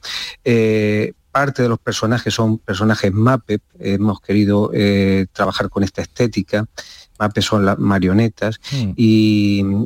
[1.30, 4.70] parte de los personajes son personajes MAPE, hemos querido
[5.32, 6.66] trabajar con esta estética
[7.18, 8.92] MAPE son las marionetas mm.
[8.96, 9.84] y,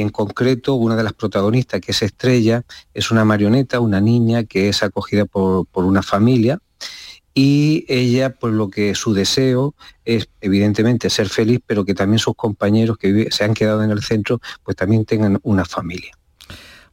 [0.00, 4.68] en concreto una de las protagonistas que es Estrella es una marioneta, una niña que
[4.68, 6.58] es acogida por, una familia
[7.34, 12.36] y ella pues lo que su deseo es evidentemente ser feliz pero que también sus
[12.36, 16.12] compañeros que se han quedado en el centro pues también tengan una familia.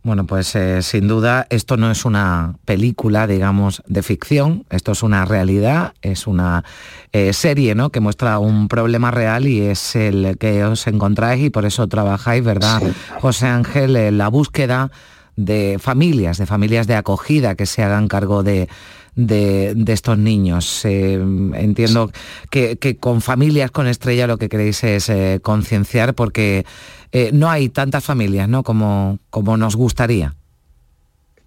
[0.04, 5.04] Bueno, pues eh, sin duda esto no es una película, digamos, de ficción, esto es
[5.04, 6.64] una realidad, es una
[7.12, 7.92] eh, serie ¿no?
[7.92, 12.44] que muestra un problema real y es el que os encontráis y por eso trabajáis,
[12.44, 12.82] ¿verdad,
[13.20, 14.90] José Ángel, en la búsqueda
[15.36, 18.70] de familias, de familias de acogida que se hagan cargo de,
[19.16, 20.86] estos niños.
[20.86, 21.14] Eh,
[21.56, 22.12] entiendo
[22.50, 26.66] que, con familias con estrella lo que queréis es concienciar porque
[27.12, 28.64] eh, no hay tantas familias ¿no?
[28.64, 30.36] como, como nos gustaría.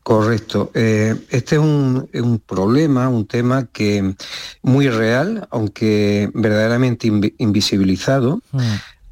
[0.02, 0.70] Correcto.
[0.74, 4.14] Eh, este es un, problema, un tema que
[4.60, 8.42] muy real, aunque verdaderamente invisibilizado.
[8.52, 8.60] Mm.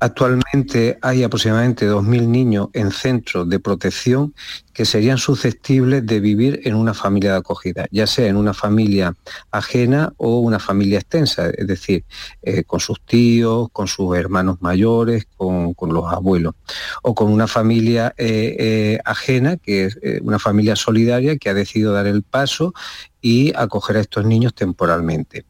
[0.00, 4.34] Actualmente hay aproximadamente 2.000 niños en centros de protección
[4.72, 9.14] que serían susceptibles de vivir en una familia de acogida, ya sea en una familia
[9.50, 12.04] ajena o una familia extensa, es decir,
[12.42, 16.54] eh, con sus tíos, con sus hermanos mayores, con, los abuelos,
[17.02, 21.92] o con una familia eh, eh, ajena, que es una familia solidaria que ha decidido
[21.92, 22.72] dar el paso
[23.20, 25.44] y acoger a estos niños temporalmente.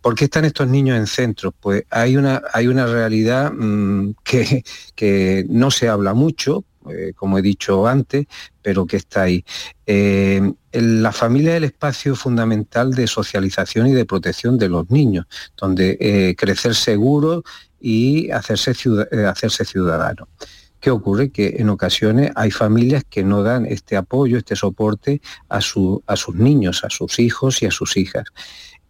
[0.00, 1.54] ¿Por qué están estos niños en centros?
[1.58, 4.62] Pues hay una, hay una realidad mm, que,
[4.94, 8.26] que no se habla mucho, eh, como he dicho antes,
[8.62, 9.44] pero que está ahí.
[9.86, 15.26] Eh, la familia es el espacio fundamental de socialización y de protección de los niños,
[15.56, 17.44] donde eh, crecer seguro
[17.80, 18.72] y hacerse,
[19.26, 20.28] hacerse ciudadano.
[20.84, 21.30] ¿Qué ocurre?
[21.30, 26.14] Que en ocasiones hay familias que no dan este apoyo, este soporte a, su, a
[26.14, 28.24] sus niños, a sus hijos y a sus hijas.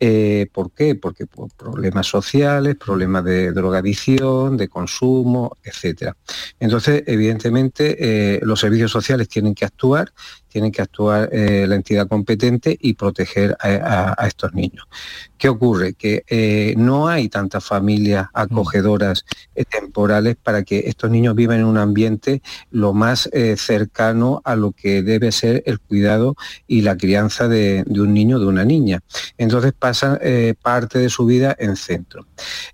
[0.01, 0.95] Eh, ¿Por qué?
[0.97, 6.13] Porque por problemas sociales, problemas de drogadicción, de consumo, etc.
[6.59, 7.97] Entonces, evidentemente,
[8.37, 10.13] eh, los servicios sociales tienen que actuar
[10.55, 14.87] tiene que actuar eh, la entidad competente y proteger a, estos niños.
[15.37, 15.95] ¿Qué ocurre?
[15.95, 18.39] Que eh, no hay tantas familias mm.
[18.39, 19.25] acogedoras
[19.57, 22.41] eh, temporales para que estos niños vivan en un ambiente
[22.71, 26.37] lo más cercano a lo que debe ser el cuidado
[26.69, 29.01] y la crianza de, un niño o de una niña.
[29.37, 30.21] Entonces pasan
[30.63, 32.27] parte de su vida en centro.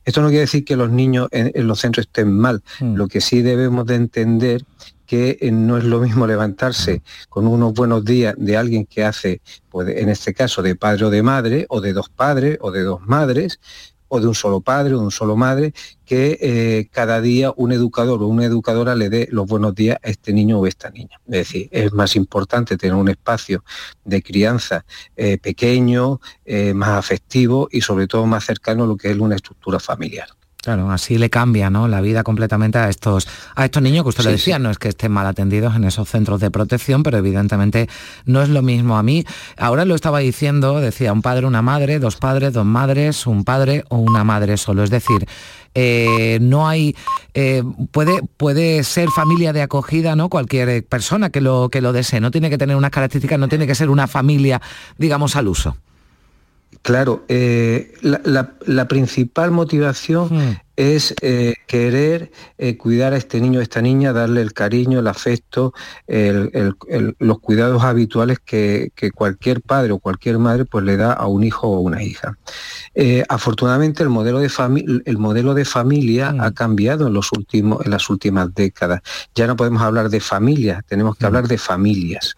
[0.04, 2.62] Esto no quiere decir que los niños en, los centros estén mal.
[2.80, 2.96] Mm.
[2.96, 4.66] Lo que sí debemos de entender
[5.10, 9.40] que eh, no es lo mismo levantarse con unos buenos días de alguien que hace,
[9.68, 12.84] pues, en este caso, de padre o de madre, o de dos padres o de
[12.84, 13.58] dos madres,
[14.06, 17.72] o de un solo padre o de un solo madre, que eh, cada día un
[17.72, 21.20] educador o una educadora le dé los buenos días a este niño o esta niña.
[21.26, 23.64] Es decir, es más importante tener un espacio
[24.04, 24.84] de crianza
[25.16, 29.34] eh, pequeño, eh, más afectivo y sobre todo más cercano a lo que es una
[29.34, 30.28] estructura familiar.
[30.62, 31.88] Claro, así le cambia ¿no?
[31.88, 34.88] la vida completamente a estos, a estos niños que usted le decía, no es que
[34.88, 37.88] estén mal atendidos en esos centros de protección, pero evidentemente
[38.26, 38.98] no es lo mismo.
[38.98, 39.24] A mí,
[39.56, 43.84] ahora lo estaba diciendo, decía un padre, una madre, dos padres, dos madres, un padre
[43.88, 44.84] o una madre solo.
[44.84, 45.26] Es decir,
[45.74, 46.94] eh, no hay,
[47.32, 50.28] eh, puede, puede ser familia de acogida, ¿no?
[50.28, 53.66] Cualquier persona que lo, que lo desee, no tiene que tener unas características, no tiene
[53.66, 54.60] que ser una familia,
[54.98, 55.76] digamos, al uso.
[56.82, 63.62] Claro, eh, la, principal motivación hmm es eh, querer eh, cuidar a este niño, a
[63.62, 65.74] esta niña, darle el cariño, el afecto,
[66.06, 71.68] los cuidados habituales que, cualquier padre o cualquier madre pues, le da a un hijo
[71.68, 72.38] o una hija.
[72.94, 74.50] Eh, afortunadamente el modelo de,
[75.04, 76.40] el modelo de familia mm.
[76.40, 79.02] ha cambiado en, los últimos, en las últimas décadas.
[79.34, 81.26] Ya no podemos hablar de familia, tenemos que mm.
[81.26, 82.36] hablar de familias.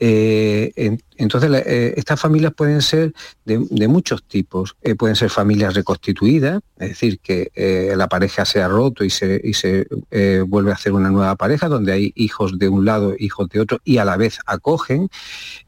[0.00, 1.50] entonces,
[1.96, 3.12] estas familias pueden ser
[3.44, 4.76] de, muchos tipos.
[4.98, 7.50] pueden ser familias reconstituidas, es decir, que
[7.96, 9.40] la pareja se ha roto y se,
[10.10, 13.60] eh, vuelve a hacer una nueva pareja donde hay hijos de un lado, hijos de
[13.60, 15.08] otro y a la vez acogen.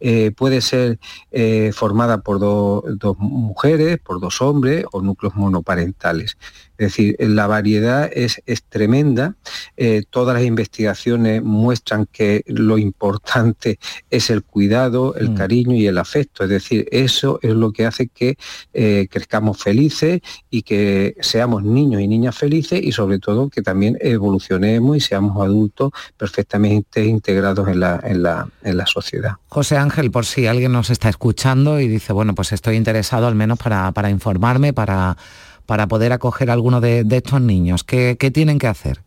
[0.01, 0.99] Eh, puede ser
[1.31, 6.37] eh, formada por dos mujeres, por dos hombres o núcleos monoparentales.
[6.79, 9.35] Es decir, la variedad es, es tremenda.
[9.77, 13.79] Eh, todas las investigaciones muestran que lo importante
[14.11, 15.35] es el cuidado, el mm.
[15.35, 16.45] cariño y el afecto.
[16.45, 18.39] Es decir, eso es lo que hace que
[18.73, 23.99] eh, crezcamos felices y que seamos niños y niñas felices y sobre todo que también
[24.01, 29.33] evolucionemos y seamos adultos perfectamente integrados en la, en la, en la sociedad.
[29.49, 33.35] José Ángel, por si alguien nos está escuchando y dice, bueno, pues estoy interesado al
[33.35, 35.17] menos para, para informarme, para
[35.69, 37.85] para poder acoger a alguno de, estos niños?
[37.85, 39.03] ¿Qué, tienen que hacer?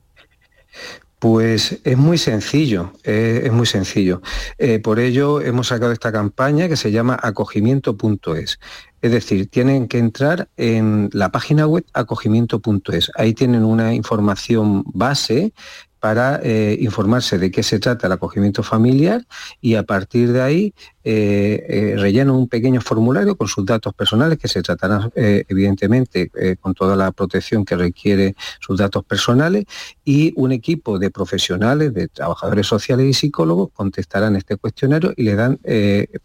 [1.17, 4.21] Pues es muy sencillo, es muy sencillo.
[4.59, 8.59] Eh, por ello hemos sacado esta campaña que se llama acogimiento.es.
[9.01, 13.11] Es decir, tienen que entrar en la página web acogimiento.es.
[13.15, 15.53] Ahí tienen una información base
[16.01, 19.23] para eh, informarse de qué se trata el acogimiento familiar
[19.61, 24.39] y a partir de ahí eh, eh, rellenan un pequeño formulario con sus datos personales
[24.39, 29.65] que se tratarán evidentemente con toda la protección que requiere sus datos personales
[30.03, 35.35] y un equipo de profesionales, de trabajadores sociales y psicólogos contestarán este cuestionario y le
[35.35, 35.59] dan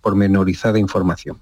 [0.01, 1.37] pormenorizada información.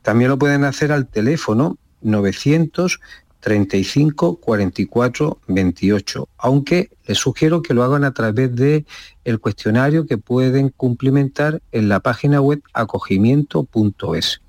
[0.00, 3.00] También lo pueden hacer al teléfono 900
[3.44, 8.86] 35 44 28, aunque les sugiero que lo hagan a través de
[9.22, 14.40] el cuestionario que pueden cumplimentar en la página web acogimiento.es.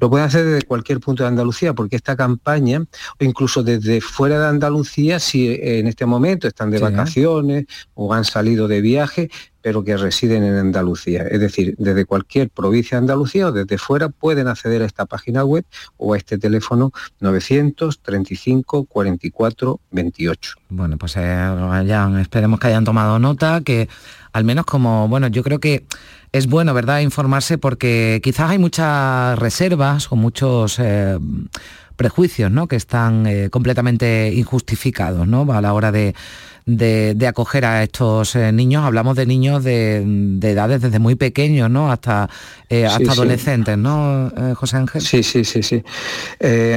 [0.00, 2.82] Lo pueden hacer desde cualquier punto de Andalucía, porque esta campaña,
[3.20, 8.24] o incluso desde fuera de Andalucía, si en este momento están de vacaciones o han
[8.24, 9.30] salido de viaje,
[9.62, 11.22] pero que residen en Andalucía.
[11.22, 15.44] Es decir, desde cualquier provincia de Andalucía o desde fuera pueden acceder a esta página
[15.44, 15.64] web
[15.96, 20.52] o a este teléfono 935 44 28.
[20.70, 23.88] Bueno, pues eh, esperemos que hayan tomado nota, que
[24.32, 25.84] al menos como, bueno, yo creo que
[26.32, 30.78] es bueno, ¿verdad?, informarse porque quizás hay muchas reservas o muchos...
[30.78, 31.18] Eh,
[32.00, 32.66] prejuicios ¿no?
[32.66, 35.46] que están eh, completamente injustificados ¿no?
[35.52, 36.14] a la hora de,
[36.66, 38.84] de, acoger a estos eh, niños.
[38.84, 39.98] Hablamos de niños de,
[40.42, 41.90] edades desde muy pequeños, ¿no?
[41.90, 42.28] Hasta,
[42.68, 45.02] eh, hasta adolescentes, ¿no, eh, José Ángel?
[45.02, 45.82] Sí, sí, sí, sí.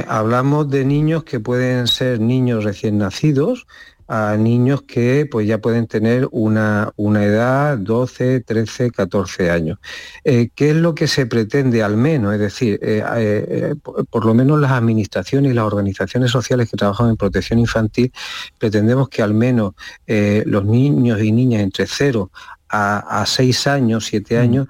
[0.08, 3.66] hablamos de niños que pueden ser niños recién nacidos,
[4.06, 9.78] a niños que pues ya pueden tener una, una edad 12, 13, 14 años.
[10.24, 12.34] Eh, ¿Qué es lo que se pretende al menos?
[12.34, 17.10] Es decir, eh, eh, por, lo menos las administraciones y las organizaciones sociales que trabajan
[17.10, 18.12] en protección infantil,
[18.58, 19.72] pretendemos que al menos
[20.06, 22.30] los niños y niñas entre 0
[22.68, 24.40] a, 6 años, 7 mm.
[24.40, 24.68] años,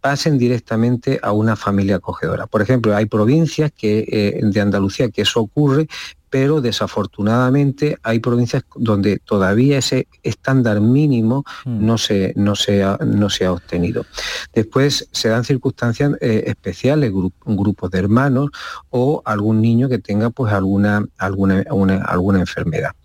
[0.00, 2.46] pasen directamente a una familia acogedora.
[2.46, 5.88] Por ejemplo, hay provincias que, de Andalucía que eso ocurre,
[6.34, 11.86] pero desafortunadamente hay provincias donde todavía ese estándar mínimo mm.
[11.86, 14.04] no, se, no, se ha, no se ha obtenido.
[14.52, 17.12] Después se dan circunstancias eh, especiales,
[17.44, 18.50] grupos de hermanos
[18.90, 21.62] o algún niño que tenga pues alguna, alguna,
[22.04, 22.96] alguna enfermedad.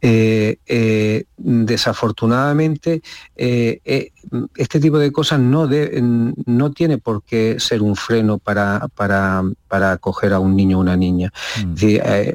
[0.00, 3.02] Eh, eh, desafortunadamente,
[4.56, 5.68] este tipo de cosas no,
[6.46, 10.80] no tiene por qué ser un freno para, para, para acoger a un niño o
[10.80, 11.32] una niña.
[11.64, 11.74] Mm.
[11.82, 12.34] Eh,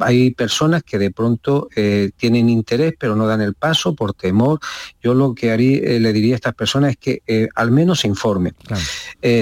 [0.00, 4.60] hay personas que de pronto eh, tienen interés pero no dan el paso por temor.
[5.02, 8.08] Yo lo que haría, eh, le diría a estas personas es que al menos se
[8.08, 8.52] informe.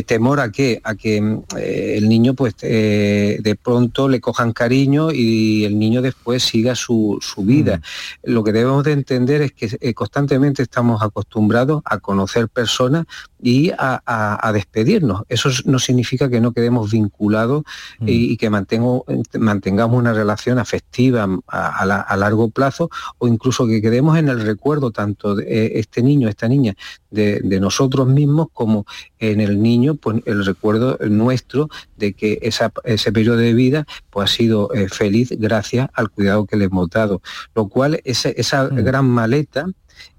[0.06, 0.80] temor a qué?
[0.84, 1.16] A que
[1.56, 6.93] el niño pues de pronto le cojan cariño y el niño después siga su,
[7.38, 7.76] vida.
[7.76, 8.32] Mm.
[8.32, 13.06] Lo que debemos de entender es que constantemente estamos acostumbrados a conocer personas
[13.44, 15.22] y a, despedirnos.
[15.28, 17.62] Eso no significa que no quedemos vinculados
[17.98, 18.06] mm.
[18.08, 22.88] y, que mantengamos una relación afectiva a, largo plazo
[23.18, 26.74] o incluso que quedemos en el recuerdo tanto de eh, este niño, esta niña,
[27.14, 28.86] de, nosotros mismos como
[29.18, 34.34] en el niño, pues el recuerdo nuestro de que ese periodo de vida pues, ha
[34.34, 37.22] sido eh, feliz gracias al cuidado que le hemos dado.
[37.54, 38.76] Lo cual esa mm.
[38.76, 39.66] gran maleta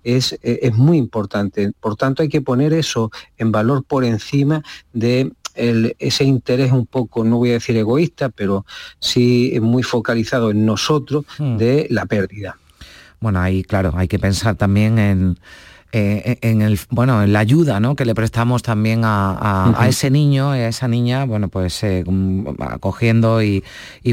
[0.03, 1.71] es, es muy importante.
[1.79, 7.23] Por tanto, hay que poner eso en valor por encima de ese interés un poco,
[7.23, 8.65] no voy a decir egoísta, pero
[8.99, 11.57] sí muy focalizado en nosotros hmm.
[11.57, 12.57] de la pérdida.
[13.19, 15.39] Bueno, ahí claro, hay que pensar también en
[15.97, 17.95] eh, en el bueno en la ayuda ¿no?
[17.95, 22.03] que le prestamos también a, ese niño a esa niña bueno pues eh,
[22.59, 23.63] acogiendo y,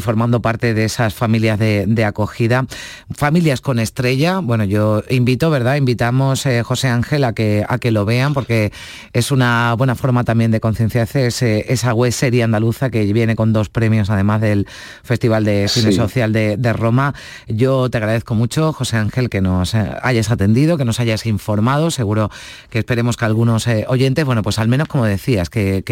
[0.01, 2.67] formando parte de esas familias de, acogida.
[3.13, 7.91] Familias con estrella bueno yo invito verdad invitamos eh, José Ángel a que a que
[7.91, 8.73] lo vean porque
[9.13, 11.27] es una buena forma también de concienciarse
[11.69, 14.69] esa web serie andaluza que viene con dos premios además del
[15.03, 17.13] Festival de Cine Social de, de Roma.
[17.49, 22.31] Yo te agradezco mucho José Ángel que nos hayas atendido que nos hayas informado seguro
[22.71, 25.83] que esperemos que algunos eh, oyentes, bueno, pues al menos como decías, que,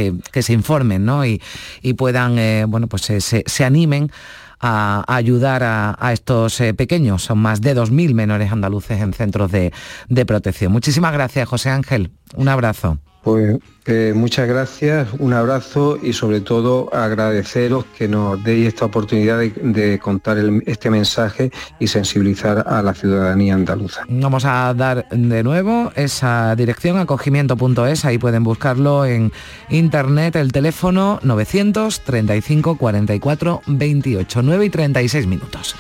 [0.43, 1.25] se informen ¿no?
[1.25, 1.41] y,
[1.97, 4.11] puedan, eh, bueno, pues se, animen
[4.61, 7.23] a, ayudar a, estos eh, pequeños.
[7.23, 9.73] Son más de 2.000 menores andaluces en centros de,
[10.09, 10.73] de protección.
[10.73, 12.11] Muchísimas gracias, José Ángel.
[12.37, 12.99] Un abrazo.
[13.23, 19.39] Pues eh, muchas gracias, un abrazo y sobre todo agradeceros que nos deis esta oportunidad
[19.39, 24.03] de, contar este mensaje y sensibilizar a la ciudadanía andaluza.
[24.09, 29.33] Vamos a dar de nuevo esa dirección acogimiento.es, ahí pueden buscarlo en
[29.69, 35.77] internet, el teléfono 935 44 28 9 y 36 minutos.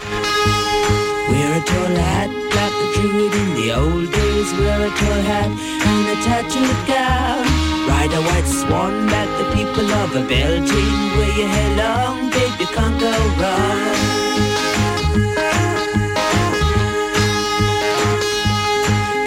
[7.88, 12.64] Ride a white swan like the people of a Belgium Where you head long, baby,
[12.72, 13.96] can't go wrong.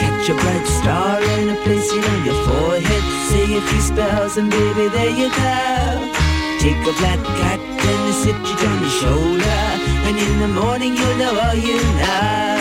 [0.01, 3.03] Catch a bright star in a place on your forehead.
[3.29, 6.11] Say a few spells and baby, there you go.
[6.59, 9.61] Take a black cat and sit you on your shoulder.
[10.07, 12.53] And in the morning you'll know all you know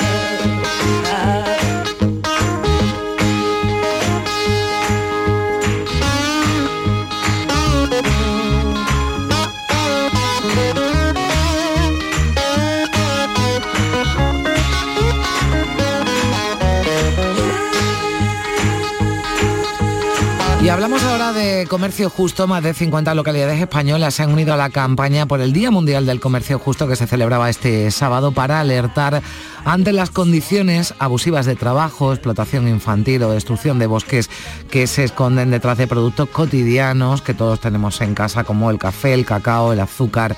[20.63, 22.47] Y hablamos ahora de comercio justo.
[22.47, 26.07] Más de 50 localidades españolas se han unido a la campaña por el Día Mundial
[26.07, 29.23] del Comercio Justo que se celebraba este sábado para alertar
[29.65, 34.31] ante las condiciones abusivas de trabajo, explotación infantil o destrucción de bosques
[34.71, 39.15] que se esconden detrás de productos cotidianos que todos tenemos en casa como el café,
[39.15, 40.37] el cacao, el azúcar,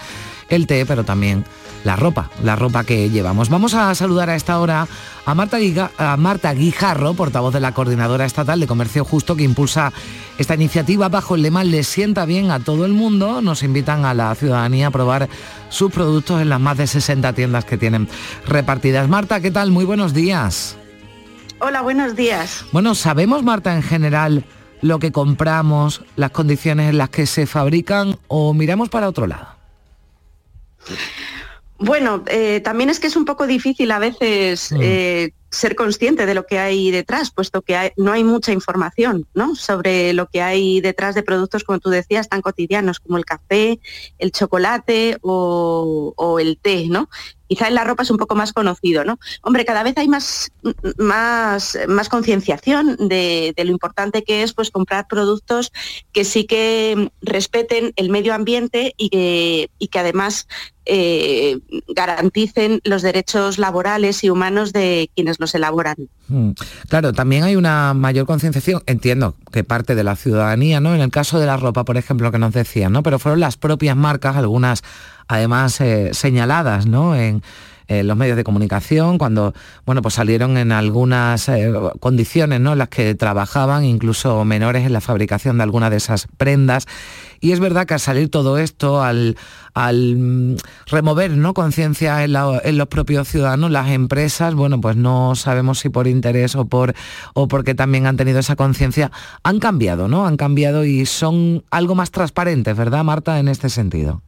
[0.49, 1.45] el té, pero también
[1.85, 3.51] la ropa, la ropa que llevamos.
[3.51, 4.89] Vamos a saludar a esta hora
[5.27, 5.59] a Marta,
[5.99, 9.93] a Marta Guijarro, portavoz de la Coordinadora Estatal de Comercio Justo, que impulsa
[10.39, 13.43] esta iniciativa bajo el lema Le sienta bien a todo el mundo.
[13.43, 15.29] Nos invitan a la ciudadanía a probar
[15.69, 18.09] sus productos en las más de 60 tiendas que tienen
[18.47, 19.09] repartidas.
[19.09, 19.71] Marta, ¿qué tal?
[19.71, 20.77] Muy buenos días.
[21.61, 22.65] Hola, buenos días.
[22.73, 24.45] Bueno, ¿sabemos, Marta, en general
[24.81, 29.54] lo que compramos, las condiciones en las que se fabrican o miramos para otro lado?
[31.78, 34.80] Bueno, eh, también es que es un poco difícil a veces mm.
[34.80, 39.55] eh, ser consciente de lo que hay detrás, puesto que no hay mucha información ¿no?
[39.55, 43.80] sobre lo que hay detrás de productos, como tú decías, tan cotidianos como el café,
[44.18, 47.09] el chocolate o, el té, ¿no?
[47.55, 49.21] Quizá en la ropa es un poco más conocido, ¿no?
[49.43, 50.51] Hombre, cada vez hay más,
[50.99, 51.79] más,
[52.11, 55.73] concienciación de, lo importante que es pues, comprar productos
[56.13, 60.49] que sí que respeten el medio ambiente y que, y que además
[60.85, 61.61] eh,
[61.95, 65.95] garanticen los derechos laborales y humanos de quienes los elaboran.
[66.27, 66.51] Mm.
[66.89, 70.93] Claro, también hay una mayor concienciación, entiendo que parte de la ciudadanía, ¿no?
[70.93, 73.05] En el caso de la ropa, por ejemplo, que nos decían, ¿no?
[73.05, 74.83] Pero fueron las propias marcas, algunas
[75.29, 77.16] además eh, señaladas ¿no?
[77.16, 77.43] en,
[77.87, 79.53] los medios de comunicación, cuando
[79.85, 81.70] bueno, pues salieron en algunas eh,
[82.01, 82.72] condiciones ¿no?
[82.72, 86.87] en las que trabajaban, incluso menores en la fabricación de alguna de esas prendas.
[87.41, 89.37] Y es verdad que al salir todo esto, al,
[89.75, 90.57] al
[90.87, 91.53] remover ¿no?
[91.53, 96.64] conciencia en, los propios ciudadanos, las empresas, bueno, pues no sabemos si por interés o,
[96.64, 96.95] por,
[97.35, 99.11] o porque también han tenido esa conciencia,
[99.43, 100.27] han cambiado, ¿no?
[100.27, 104.22] Han cambiado y son algo más transparentes, ¿verdad, Marta, en este sentido?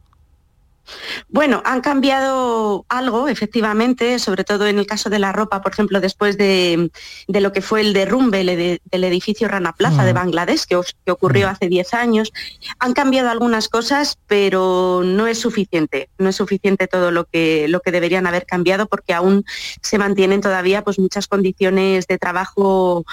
[1.29, 5.99] Bueno, han cambiado algo, efectivamente, sobre todo en el caso de la ropa, por ejemplo,
[5.99, 6.89] después de,
[7.27, 10.77] lo que fue el derrumbe del edificio Rana Plaza de Bangladesh, que,
[11.11, 12.31] ocurrió hace 10 años.
[12.79, 16.09] Han cambiado algunas cosas, pero no es suficiente.
[16.17, 19.45] No es suficiente todo lo que, lo que deberían haber cambiado porque aún
[19.81, 23.05] se mantienen todavía pues, muchas condiciones de trabajo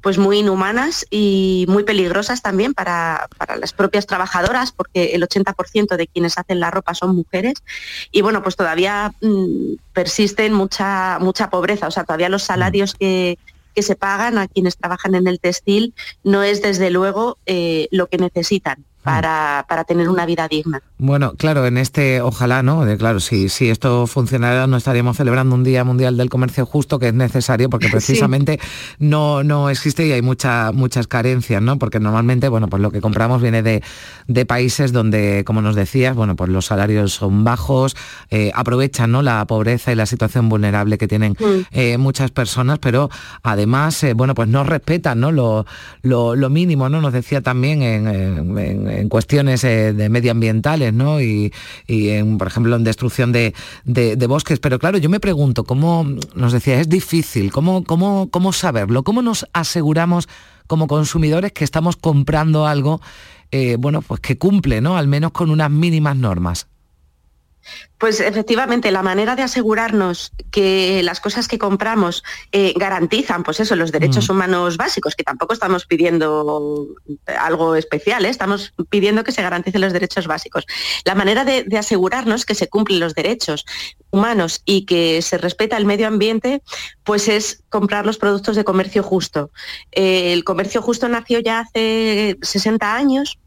[0.00, 3.28] pues muy inhumanas y muy peligrosas también para,
[3.58, 7.54] las propias trabajadoras, porque el 80% de quienes hacen la ropa son mujeres.
[8.12, 13.38] Y bueno, pues todavía mm, persisten mucha, mucha pobreza, o sea, todavía los salarios que,
[13.74, 15.94] que se pagan a quienes trabajan en el textil
[16.24, 20.82] no es desde luego eh, lo que necesitan para, para, tener una vida digna.
[20.98, 22.84] Bueno, claro, en este, ojalá, ¿no?
[22.84, 26.98] De, claro, si, si esto funcionara, no estaríamos celebrando un Día Mundial del Comercio Justo,
[26.98, 28.60] que es necesario, porque precisamente
[28.98, 31.78] no, no existe y hay mucha, muchas carencias, ¿no?
[31.78, 33.82] Porque normalmente, bueno, pues lo que compramos viene de,
[34.26, 37.96] de países donde, como nos decías, bueno, pues los salarios son bajos,
[38.30, 39.22] eh, aprovechan, ¿no?
[39.22, 41.60] La pobreza y la situación vulnerable que tienen mm.
[41.70, 43.10] eh, muchas personas, pero
[43.42, 45.32] además, eh, bueno, pues no respetan, ¿no?
[45.32, 45.64] Lo,
[46.02, 47.00] lo, mínimo, ¿no?
[47.00, 48.08] Nos decía también en
[48.58, 51.20] en cuestiones eh, de medioambientales, ¿no?
[51.20, 51.52] Y,
[51.86, 53.54] en, por ejemplo, en destrucción de,
[54.28, 54.58] bosques.
[54.60, 59.02] Pero claro, yo me pregunto, ¿cómo, nos decía, es difícil, ¿cómo, cómo, cómo saberlo?
[59.02, 60.28] ¿Cómo nos aseguramos
[60.66, 63.00] como consumidores que estamos comprando algo,
[63.50, 64.96] eh, bueno, pues que cumple, ¿no?
[64.96, 66.68] Al menos con unas mínimas normas.
[67.98, 73.74] Pues efectivamente, la manera de asegurarnos que las cosas que compramos eh, garantizan, pues eso,
[73.74, 74.32] los derechos mm.
[74.32, 76.86] humanos básicos, que tampoco estamos pidiendo
[77.40, 78.28] algo especial, ¿eh?
[78.28, 80.64] estamos pidiendo que se garanticen los derechos básicos.
[81.04, 83.64] La manera de, asegurarnos que se cumplen los derechos
[84.10, 86.62] humanos y que se respeta el medio ambiente,
[87.02, 89.50] pues es comprar los productos de comercio justo.
[89.90, 93.38] Eh, el comercio justo nació ya hace 60 años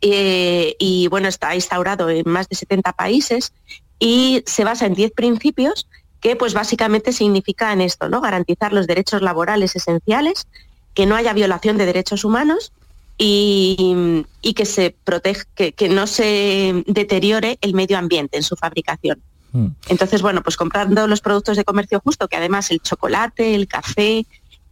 [0.00, 3.52] eh, y bueno, está instaurado en más de 70 países
[3.98, 5.86] y se basa en 10 principios
[6.20, 8.20] que pues básicamente significan esto, ¿no?
[8.20, 10.46] Garantizar los derechos laborales esenciales,
[10.94, 12.72] que no haya violación de derechos humanos
[13.18, 14.24] y,
[14.54, 19.20] que se protege, que, no se deteriore el medio ambiente en su fabricación.
[19.52, 19.66] Mm.
[19.88, 24.24] Entonces, bueno, pues comprando los productos de comercio justo, que además el chocolate, el café,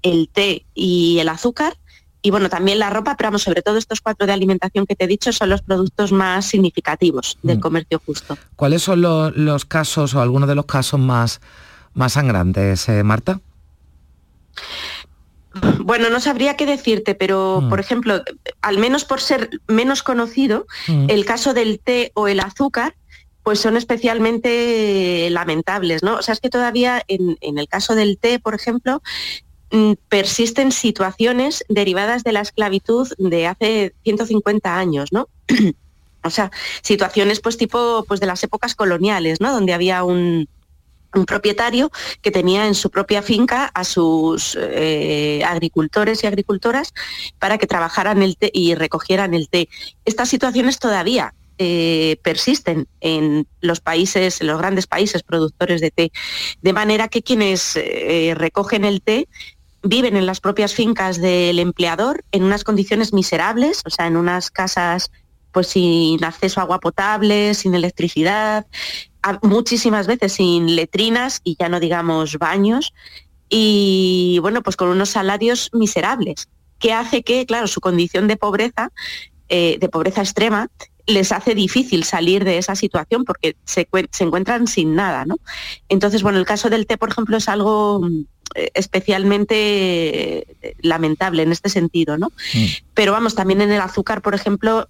[0.02, 1.76] el té y el azúcar
[2.22, 5.04] y bueno, también la ropa, pero vamos, sobre todo estos cuatro de alimentación que te
[5.04, 7.60] he dicho son los productos más significativos del mm.
[7.60, 8.36] comercio justo.
[8.56, 11.40] ¿Cuáles son los casos o algunos de los casos más,
[11.94, 13.40] más sangrantes, eh, Marta?
[15.78, 17.68] Bueno, no sabría qué decirte, pero mm.
[17.68, 18.22] por ejemplo,
[18.60, 21.06] al menos por ser menos conocido, mm.
[21.08, 22.94] el caso del té o el azúcar,
[23.42, 26.16] pues son especialmente lamentables, ¿no?
[26.16, 29.02] O sea, es que todavía en, en el caso del té, por ejemplo,
[30.08, 35.28] persisten situaciones derivadas de la esclavitud de hace 150 años, ¿no?
[36.24, 36.50] o sea,
[36.82, 39.52] situaciones pues tipo pues de las épocas coloniales, ¿no?
[39.52, 40.48] Donde había un,
[41.26, 41.90] propietario
[42.22, 46.94] que tenía en su propia finca a sus eh, agricultores y agricultoras
[47.40, 49.68] para que trabajaran el té y recogieran el té.
[50.04, 56.12] Estas situaciones todavía eh, persisten en los países, en los grandes países productores de té,
[56.62, 59.28] de manera que quienes eh, recogen el té
[59.82, 64.50] viven en las propias fincas del empleador en unas condiciones miserables, o sea, en unas
[64.50, 65.10] casas
[65.52, 68.66] pues sin acceso a agua potable, sin electricidad,
[69.42, 72.92] muchísimas veces sin letrinas y ya no digamos baños,
[73.48, 78.92] y bueno, pues con unos salarios miserables, que hace que, claro, su condición de pobreza,
[79.48, 80.68] eh, de pobreza extrema,
[81.06, 85.36] les hace difícil salir de esa situación porque se, se encuentran sin nada, ¿no?
[85.88, 88.24] Entonces, bueno, el caso del té, por ejemplo, es algo eh,
[88.54, 89.54] especialmente
[90.38, 92.28] eh, lamentable en este sentido, ¿no?
[92.54, 92.64] Mm.
[92.94, 94.88] Pero vamos, también en el azúcar, por ejemplo,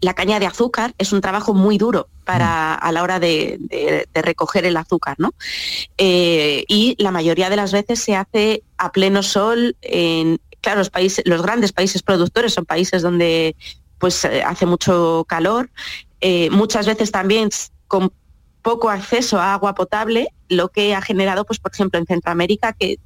[0.00, 2.86] la caña de azúcar es un trabajo muy duro para mm.
[2.86, 5.32] a la hora de, recoger el azúcar, ¿no?
[5.96, 10.90] Eh, y la mayoría de las veces se hace a pleno sol en claro, los
[10.90, 13.54] países, los grandes países productores son países donde
[13.98, 15.70] pues hace mucho calor,
[16.50, 17.50] muchas veces también
[17.86, 18.12] con
[18.62, 22.98] poco acceso a agua potable, lo que ha generado, pues, por ejemplo, en Centroamérica, que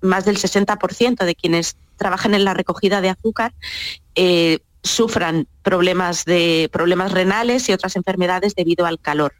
[0.00, 3.52] más del 60% de quienes trabajan en la recogida de azúcar
[4.14, 9.34] eh, sufran problemas, de, problemas renales y otras enfermedades debido al calor.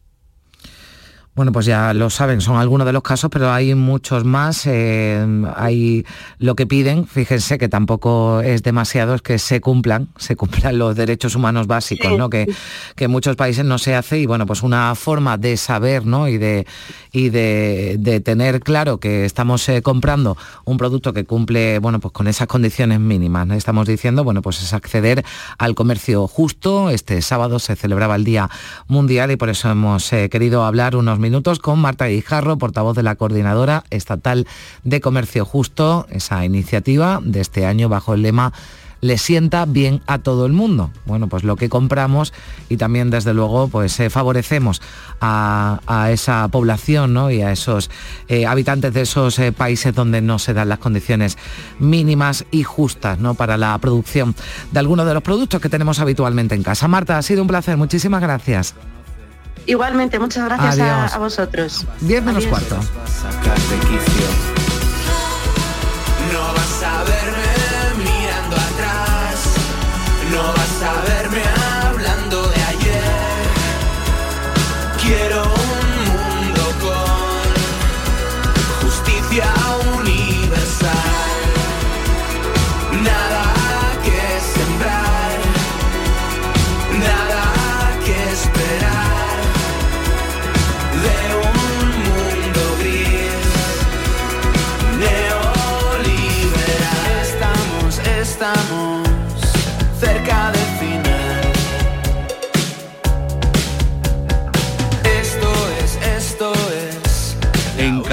[1.34, 4.66] Bueno, pues ya lo saben, son algunos de los casos, pero hay muchos más.
[4.66, 5.26] Eh,
[5.56, 6.04] hay
[6.38, 10.94] lo que piden, fíjense que tampoco es demasiado, es que se cumplan, se cumplan los
[10.94, 12.28] derechos humanos básicos, ¿no?
[12.28, 12.52] Que,
[12.96, 16.28] que en muchos países no se hace y bueno, pues una forma de saber, ¿no?
[16.28, 16.66] Y de,
[17.12, 22.26] y de, tener claro que estamos eh, comprando un producto que cumple, bueno, pues con
[22.26, 23.48] esas condiciones mínimas.
[23.50, 25.24] Estamos diciendo, bueno, pues es acceder
[25.56, 26.90] al comercio justo.
[26.90, 28.50] Este sábado se celebraba el Día
[28.86, 33.02] Mundial y por eso hemos eh, querido hablar unos minutos con Marta Guijarro, portavoz de
[33.02, 34.46] la Coordinadora Estatal
[34.84, 38.52] de Comercio Justo, esa iniciativa de este año bajo el lema
[39.02, 40.90] le sienta bien a todo el mundo.
[41.06, 42.32] Bueno, pues lo que compramos
[42.68, 44.80] y también desde luego pues eh, favorecemos
[45.20, 47.30] a, esa población ¿no?
[47.30, 47.90] y a esos
[48.28, 51.36] eh, habitantes de esos eh, países donde no se dan las condiciones
[51.78, 53.34] mínimas y justas ¿no?
[53.34, 54.34] para la producción
[54.70, 56.86] de algunos de los productos que tenemos habitualmente en casa.
[56.86, 58.74] Marta, ha sido un placer, muchísimas gracias.
[59.66, 61.86] Igualmente, muchas gracias a, vosotros.
[62.00, 62.78] 10 menos cuarto.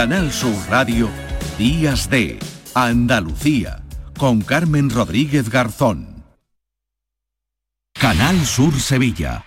[0.09, 1.07] Canal Sur Radio,
[1.59, 2.39] Días de
[2.73, 3.83] Andalucía,
[4.17, 6.25] con Carmen Rodríguez Garzón.
[7.93, 9.45] Canal Sur Sevilla.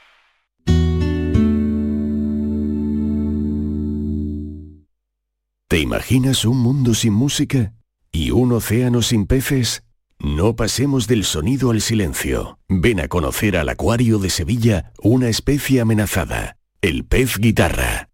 [5.67, 7.75] ¿Te imaginas un mundo sin música?
[8.13, 9.83] ¿Y un océano sin peces?
[10.21, 12.61] No pasemos del sonido al silencio.
[12.69, 18.12] Ven a conocer al Acuario de Sevilla una especie amenazada, el pez guitarra.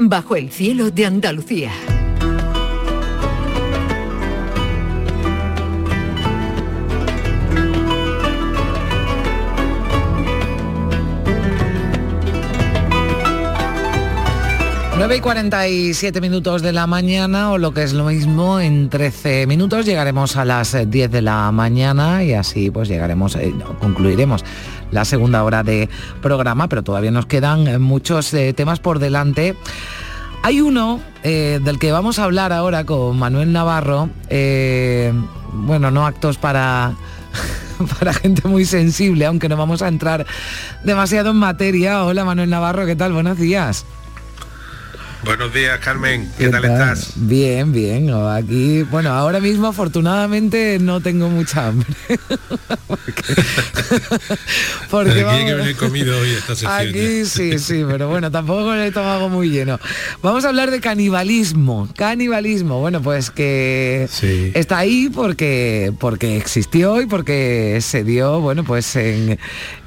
[0.00, 1.72] Bajo el cielo de Andalucía.
[14.96, 19.48] Nueve y 47 minutos de la mañana, o lo que es lo mismo, en 13
[19.48, 24.44] minutos llegaremos a las 10 de la mañana y así pues llegaremos, eh, concluiremos
[24.90, 25.88] la segunda hora de
[26.22, 29.56] programa, pero todavía nos quedan eh, muchos eh, temas por delante.
[30.42, 34.08] Hay uno eh, del que vamos a hablar ahora con Manuel Navarro,
[35.52, 36.92] bueno, no actos para,
[37.98, 40.26] para gente muy sensible, aunque no vamos a entrar
[40.84, 42.04] demasiado en materia.
[42.04, 43.12] Hola Manuel Navarro, ¿qué tal?
[43.12, 43.84] Buenos días.
[45.24, 46.30] Buenos días, Carmen.
[46.38, 47.12] ¿Qué, tal, estás?
[47.16, 48.08] Bien, bien.
[48.10, 51.88] Aquí, bueno, ahora mismo afortunadamente no tengo mucha hambre.
[52.86, 53.22] porque,
[54.90, 56.72] porque Aquí vamos- que venir comido hoy esta sección.
[56.72, 59.80] Aquí sí, sí, pero bueno, tampoco con el estómago muy lleno.
[60.22, 61.88] Vamos a hablar de canibalismo.
[61.96, 64.08] Canibalismo, bueno, pues que
[64.54, 69.38] está ahí porque, porque existió y porque se dio, bueno, pues en,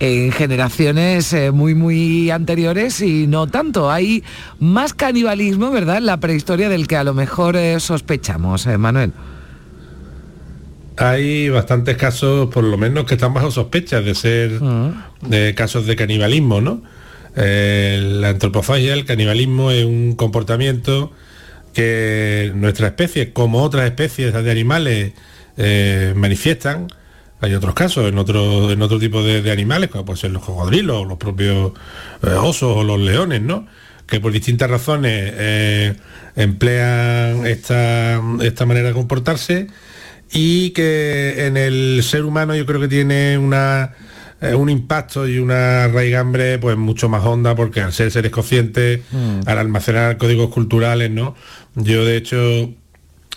[0.01, 3.89] en generaciones eh, muy, muy anteriores y no tanto.
[3.89, 4.23] Hay
[4.59, 5.97] más canibalismo, ¿verdad?
[5.97, 9.13] En la prehistoria del que a lo mejor eh, sospechamos, eh, Manuel.
[10.97, 14.59] Hay bastantes casos, por lo menos, que están bajo sospechas de ser
[15.22, 16.84] de casos de canibalismo, ¿no?
[17.36, 21.11] Eh, la antropofagia, el canibalismo es un comportamiento
[21.74, 25.13] que nuestra especie, como otras especies de animales,
[25.57, 26.88] eh, manifiestan.
[27.39, 30.43] Hay otros casos en otro, en otro tipo de, de animales, como pueden ser los
[30.43, 31.72] cocodrilos, o los propios
[32.22, 33.65] eh, osos o los leones, ¿no?
[34.12, 35.93] Que por distintas razones eh,
[36.36, 39.68] emplean esta, esta manera de comportarse
[40.32, 43.93] y que en el ser humano yo creo que tiene una
[44.41, 48.99] eh, un impacto y una raigambre pues mucho más honda porque al ser seres conscientes,
[49.12, 49.41] Mm.
[49.47, 51.36] al almacenar códigos culturales, ¿no?
[51.76, 52.38] Yo de hecho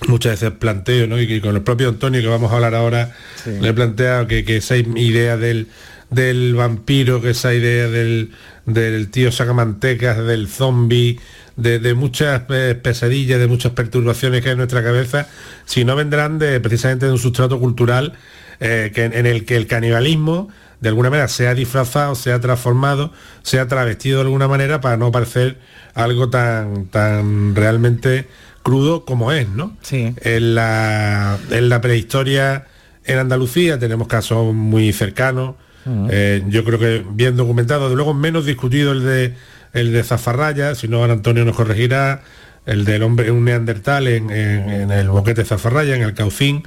[0.09, 1.21] muchas veces planteo, ¿no?
[1.21, 3.13] Y que con el propio Antonio que vamos a hablar ahora,
[3.45, 3.51] Sí.
[3.61, 5.69] le he planteado que, que esa idea del,
[6.15, 8.33] del vampiro, que esa idea del,
[8.67, 11.19] del tío sacamantecas, del zombie,
[11.57, 15.29] de, de muchas eh, pesadillas, de muchas perturbaciones que hay en nuestra cabeza,
[15.65, 18.15] si no vendrán de precisamente de un sustrato cultural
[18.61, 20.49] eh, que, en el que el canibalismo
[20.81, 23.13] de alguna manera se ha disfrazado, se ha transformado,
[23.43, 25.59] se ha travestido de alguna manera para no parecer
[25.95, 28.27] algo tan, tan realmente
[28.63, 29.77] crudo como es, ¿no?
[29.83, 30.15] Sí.
[30.21, 32.67] En la, en la prehistoria
[33.05, 35.57] en Andalucía tenemos casos muy cercanos,
[35.87, 39.35] Eh, yo creo que bien documentado, de luego menos discutido el de
[39.75, 42.23] el de Zafarraya, si no Antonio nos corregirá,
[42.65, 46.63] el del hombre, un neandertal en, el boquete Zafarraya, en el Caucín,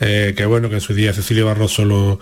[0.00, 2.20] eh, que bueno, que en su día Cecilio Barroso lo,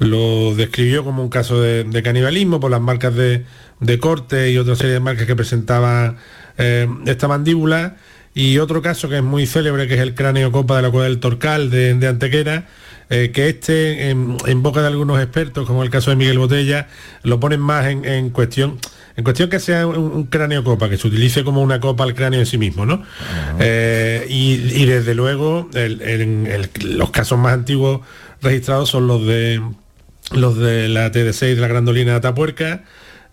[0.00, 3.44] lo describió como un caso de, canibalismo por las marcas de,
[3.80, 6.16] de corte y otra serie de marcas que presentaba
[6.58, 7.96] eh, esta mandíbula.
[8.34, 11.06] Y otro caso que es muy célebre, que es el cráneo copa de la cueva
[11.06, 12.66] del Torcal de Antequera,
[13.10, 16.88] eh, que este, en, en boca de algunos expertos, como el caso de Miguel Botella,
[17.22, 18.78] lo ponen más en, en cuestión,
[19.16, 22.14] en cuestión que sea un, un cráneo copa, que se utilice como una copa al
[22.14, 23.02] cráneo en sí mismo, ¿no?
[23.60, 28.00] Eh, y, y desde luego el- el- el- los casos más antiguos
[28.42, 29.60] registrados son los de
[30.32, 32.84] los de la TD6 de la Grandolina de Atapuerca,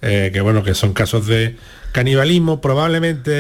[0.02, 1.58] eh, que bueno, que son casos de
[1.96, 3.32] canibalismo, probablemente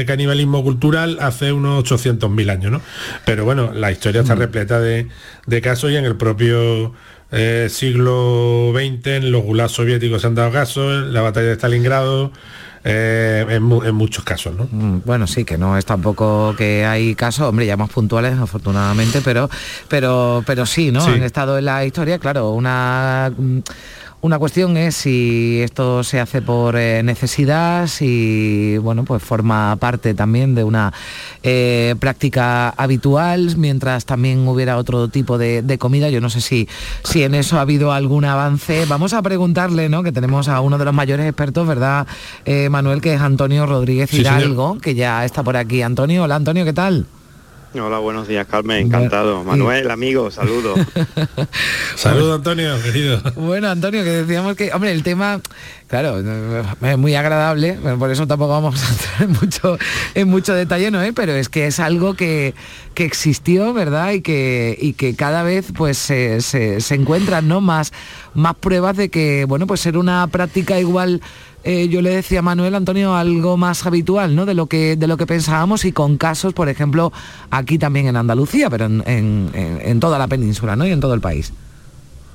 [0.00, 2.80] eh, canibalismo cultural hace unos 800.000 años, ¿no?
[3.26, 5.08] Pero bueno, la historia está repleta de,
[5.46, 6.94] de casos y en el propio
[7.32, 11.54] eh, siglo XX, en los gulags soviéticos se han dado casos, en la batalla de
[11.56, 12.32] Stalingrado,
[12.84, 14.66] eh, en, mu- en muchos casos, ¿no?
[14.70, 19.20] Mm, Bueno, sí, que no es tampoco que hay casos, hombre, ya más puntuales, afortunadamente,
[19.22, 19.48] pero,
[19.88, 21.00] pero, pero sí, ¿no?
[21.04, 21.10] Sí.
[21.10, 23.30] Han estado en la historia, claro, una.
[24.22, 30.14] Una cuestión es si esto se hace por eh, necesidad, si bueno, pues forma parte
[30.14, 30.92] también de una
[31.42, 36.08] eh, práctica habitual, mientras también hubiera otro tipo de, de comida.
[36.08, 36.68] Yo no sé si,
[37.02, 38.84] si en eso ha habido algún avance.
[38.86, 40.04] Vamos a preguntarle, ¿no?
[40.04, 42.06] Que tenemos a uno de los mayores expertos, ¿verdad,
[42.44, 43.00] eh, Manuel?
[43.00, 44.20] Que es Antonio Rodríguez Sí.
[44.20, 45.82] Hidalgo, que ya está por aquí.
[45.82, 47.06] Antonio, hola Antonio, ¿qué tal?
[47.74, 49.44] Hola, buenos días, Carmen, encantado.
[49.44, 50.78] Manuel, amigo, saludos.
[51.96, 53.20] Saludos, Antonio, querido.
[53.34, 55.40] Bueno, Antonio, que decíamos que, hombre, el tema,
[55.86, 56.18] claro,
[56.82, 59.78] es muy agradable, por eso tampoco vamos a entrar en mucho,
[60.14, 61.02] en mucho detalle, ¿no?
[61.02, 61.14] eh?
[61.14, 62.54] Pero es que es algo que,
[62.92, 64.12] que existió, ¿verdad?
[64.12, 67.62] Y que, y que cada vez pues se, se- se encuentran, ¿no?
[67.62, 67.92] Más,
[68.34, 71.22] más pruebas de que, bueno, pues ser una práctica igual.
[71.64, 74.46] Eh, yo le decía a Manuel Antonio algo más habitual ¿no?
[74.46, 77.12] de lo que de lo que pensábamos y con casos por ejemplo
[77.50, 80.86] aquí también en Andalucía pero en, en- toda la península ¿no?
[80.86, 81.52] y en todo el país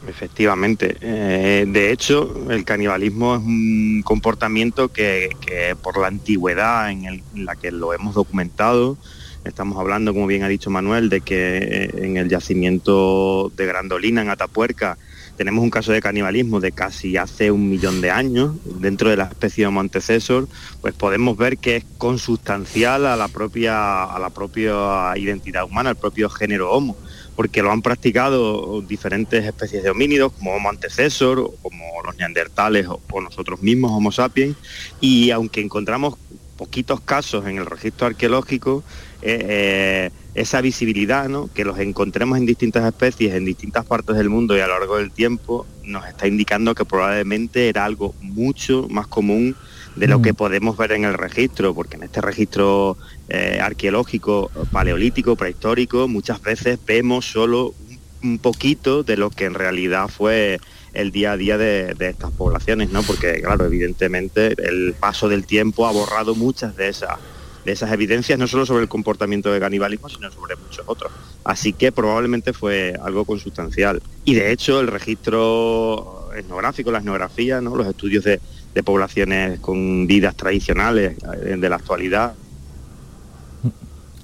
[0.08, 0.96] Efectivamente.
[1.02, 7.24] Eh, de hecho, el canibalismo es un comportamiento que, que por la antigüedad en, el-
[7.36, 8.98] en la que lo hemos documentado,
[9.44, 14.22] estamos hablando, como bien ha dicho Manuel, de que eh, en el yacimiento de Grandolina,
[14.22, 14.98] en Atapuerca,
[15.38, 19.26] tenemos un caso de canibalismo de casi hace un millón de años dentro de la
[19.26, 20.48] especie de Montecesor,
[20.82, 25.96] pues podemos ver que es consustancial a la propia a la propia identidad humana, al
[25.96, 26.98] propio género Homo,
[27.36, 33.22] porque lo han practicado diferentes especies de homínidos como Homo antecesor, como los neandertales o
[33.22, 34.58] nosotros mismos Homo sapiens,
[35.00, 36.16] y aunque encontramos
[36.58, 38.84] poquitos casos en el registro arqueológico,
[39.22, 41.50] eh, eh, esa visibilidad, ¿no?
[41.54, 44.98] que los encontremos en distintas especies, en distintas partes del mundo y a lo largo
[44.98, 49.56] del tiempo, nos está indicando que probablemente era algo mucho más común
[49.96, 52.98] de lo que podemos ver en el registro, porque en este registro
[53.30, 57.74] eh, arqueológico, paleolítico, prehistórico, muchas veces vemos solo
[58.22, 60.60] un poquito de lo que en realidad fue
[60.94, 63.04] el día a día de, de estas poblaciones, ¿no?
[63.04, 67.18] Porque, claro, evidentemente el paso del tiempo ha borrado muchas de esas
[67.66, 71.12] de esas evidencias, no solo sobre el comportamiento de canibalismo, sino sobre muchos otros.
[71.44, 74.02] Así que probablemente fue algo consustancial.
[74.24, 77.76] Y de hecho, el registro etnográfico, la etnografía, ¿no?
[77.76, 78.40] los estudios de,
[78.74, 82.36] de poblaciones con vidas tradicionales eh, de la actualidad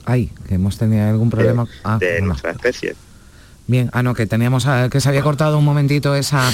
[0.06, 1.66] Ay, que hemos tenido algún problema.
[1.84, 2.96] Ah, de nuestra especie.
[3.68, 6.52] Bien, ah, no, que teníamos, ah, que se había cortado un momentito esa,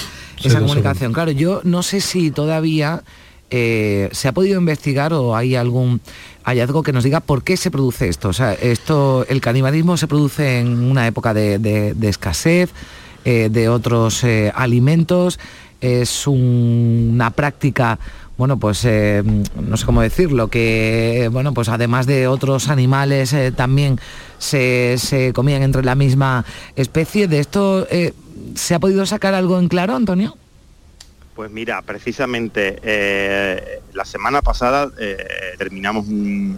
[0.62, 1.12] comunicación.
[1.14, 3.02] Claro, yo no sé si todavía
[3.50, 6.02] eh, se ha podido investigar o hay algún
[6.44, 8.30] hallazgo que nos diga por qué se produce esto.
[8.30, 12.70] O sea, esto, el canibalismo se produce en una época de, de- de escasez
[13.26, 15.40] eh, de otros eh, alimentos,
[15.82, 17.98] es un- una práctica
[18.40, 19.22] bueno, pues eh,
[19.62, 24.00] no sé cómo decirlo, que bueno, pues además de otros animales eh, también
[24.38, 24.98] se,
[25.36, 26.46] comían entre la misma
[26.78, 27.28] especie.
[27.28, 28.14] ¿De esto eh,
[28.56, 30.38] se ha podido sacar algo en claro, Antonio?
[31.36, 32.80] Pues mira, precisamente
[33.94, 34.90] la semana pasada
[35.58, 36.58] terminamos un,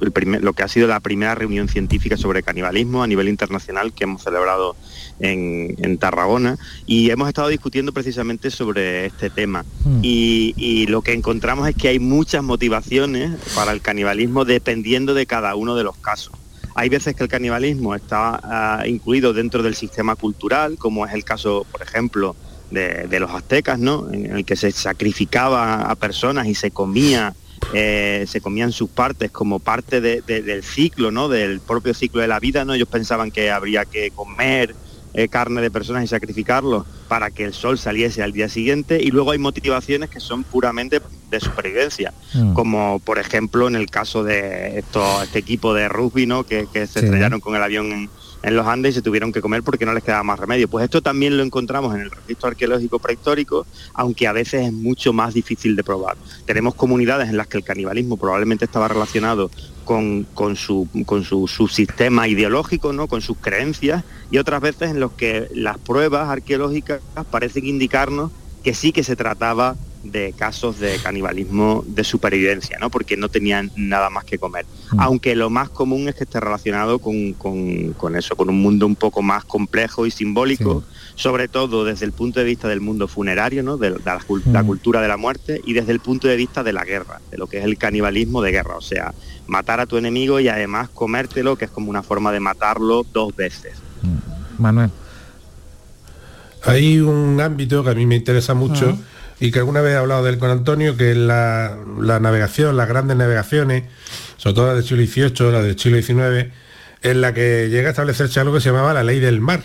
[0.00, 4.22] lo que ha sido la primera reunión científica sobre canibalismo a nivel internacional que hemos
[4.22, 4.76] celebrado
[5.20, 9.64] en, Tarragona y hemos estado discutiendo precisamente sobre este tema.
[9.84, 10.00] Hmm.
[10.02, 15.54] Y, lo que encontramos es que hay muchas motivaciones para el canibalismo dependiendo de cada
[15.54, 16.34] uno de los casos.
[16.74, 21.24] Hay veces que el canibalismo está ah, incluido dentro del sistema cultural, como es el
[21.24, 22.36] caso, por ejemplo,
[22.70, 24.12] de, los aztecas, ¿no?
[24.12, 27.34] En el que se sacrificaba a personas y se comía
[27.72, 31.28] eh, se comían sus partes como parte del ciclo, ¿no?
[31.28, 32.74] Del propio ciclo de la vida, ¿no?
[32.74, 34.74] Ellos pensaban que habría que comer
[35.16, 39.12] eh, carne de personas y sacrificarlo para que el sol saliese al día siguiente y
[39.12, 41.00] luego hay motivaciones que son puramente
[41.30, 42.54] de supervivencia, mm.
[42.54, 46.42] como por ejemplo en el caso de esto, este equipo de rugby ¿no?
[46.44, 48.10] que, se estrellaron con el avión en,
[48.44, 50.68] en los Andes se tuvieron que comer porque no les quedaba más remedio.
[50.68, 55.14] Pues esto también lo encontramos en el registro arqueológico prehistórico, aunque a veces es mucho
[55.14, 56.16] más difícil de probar.
[56.44, 59.50] Tenemos comunidades en las que el canibalismo probablemente estaba relacionado
[59.84, 60.26] con,
[60.56, 60.88] su,
[61.46, 63.08] subsistema ideológico, ¿no?
[63.08, 68.30] con sus creencias, y otras veces en los que las pruebas arqueológicas parecen indicarnos
[68.62, 72.90] que sí que se trataba de casos de canibalismo de supervivencia, ¿no?
[72.90, 74.66] porque no tenían nada más que comer.
[74.92, 75.00] Mm.
[75.00, 77.34] Aunque lo más común es que esté relacionado con,
[78.14, 80.84] eso, con un mundo un poco más complejo y simbólico,
[81.14, 83.76] sobre todo desde el punto de vista del mundo funerario, ¿no?
[83.78, 84.66] de, la, mm.
[84.66, 87.46] cultura de la muerte, y desde el punto de vista de la guerra, de lo
[87.46, 89.14] que es el canibalismo de guerra, o sea,
[89.46, 93.34] matar a tu enemigo y además comértelo, que es como una forma de matarlo dos
[93.34, 93.72] veces.
[94.02, 94.62] Mm.
[94.62, 94.90] Manuel.
[96.66, 98.96] Hay un ámbito que a mí me interesa mucho
[99.44, 101.76] y que alguna vez he hablado de él con Antonio, que es la,
[102.18, 103.84] navegación, las grandes navegaciones,
[104.38, 106.50] sobre todo la del siglo XVIII, la del siglo XIX,
[107.02, 109.64] en la que llega a establecerse algo que se llamaba la ley del mar,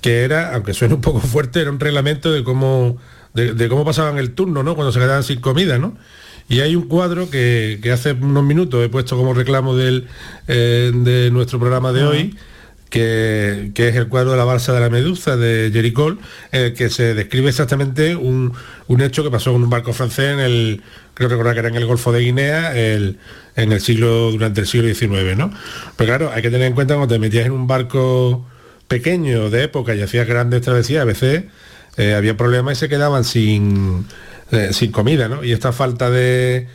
[0.00, 2.96] que era, aunque suene un poco fuerte, era un reglamento de cómo,
[3.34, 4.74] de, cómo pasaban el turno, ¿no?
[4.74, 5.98] Cuando se quedaban sin comida, ¿no?
[6.48, 10.08] Y hay un cuadro que, hace unos minutos he puesto como reclamo del,
[10.46, 12.38] eh, de nuestro programa de hoy,
[12.88, 16.16] que, es el cuadro de la balsa de la Medusa de Jericó,
[16.52, 18.52] el que se describe exactamente un,
[19.00, 20.82] hecho que pasó con un barco francés en el,
[21.14, 23.18] creo recordar que era en el Golfo de Guinea, en
[23.56, 25.52] el siglo, durante el siglo XIX, ¿no?
[25.96, 28.46] Pero claro, hay que tener en cuenta cuando te metías en un barco
[28.88, 31.44] pequeño de época y hacías grandes travesías, a veces
[31.96, 34.06] eh, había problemas y se quedaban sin,
[34.50, 35.44] eh, sin comida, ¿no?
[35.44, 36.68] Y esta falta de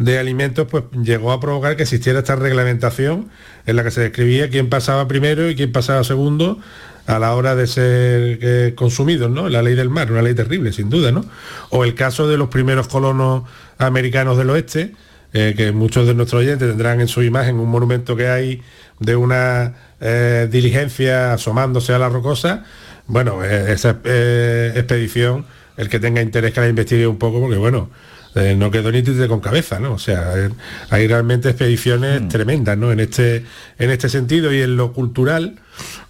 [0.00, 3.28] de alimentos, pues llegó a provocar que existiera esta reglamentación
[3.66, 6.58] en la que se describía quién pasaba primero y quién pasaba segundo
[7.06, 9.48] a la hora de ser eh, consumidos, ¿no?
[9.50, 11.24] La ley del mar, una ley terrible, sin duda, ¿no?
[11.68, 13.44] O el caso de los primeros colonos
[13.76, 14.94] americanos del oeste,
[15.34, 18.62] eh, que muchos de nuestros oyentes tendrán en su imagen un monumento que hay
[19.00, 22.64] de una eh, diligencia asomándose a la rocosa.
[23.06, 25.44] Bueno, esa expedición,
[25.76, 27.90] el que tenga interés que la investigue un poco, porque bueno,
[28.34, 29.94] eh, no quedó ni de con cabeza, ¿no?
[29.94, 30.50] O sea, eh,
[30.90, 32.28] hay realmente expediciones mm.
[32.28, 32.92] tremendas, ¿no?
[32.92, 33.44] En este,
[33.78, 35.58] en este sentido y en lo cultural,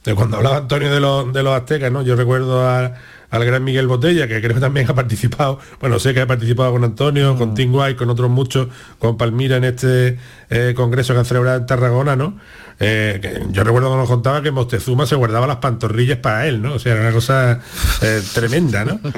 [0.04, 2.02] de cuando hablaba Antonio de, los, de los aztecas, ¿no?
[2.02, 6.20] Yo recuerdo al gran Miguel Botella, que creo que también ha participado, bueno, sé que
[6.20, 7.54] ha participado con Antonio, con mm.
[7.54, 8.68] Tim White, con otros muchos,
[8.98, 10.18] con Palmira en este
[10.50, 12.38] eh, congreso que han celebrado en Tarragona, ¿no?
[12.82, 13.20] Eh,
[13.50, 16.74] yo recuerdo cuando nos contaba que Moctezuma se guardaba las pantorrillas para él, ¿no?
[16.74, 17.60] O sea, era una cosa
[18.00, 18.98] eh, tremenda, ¿no?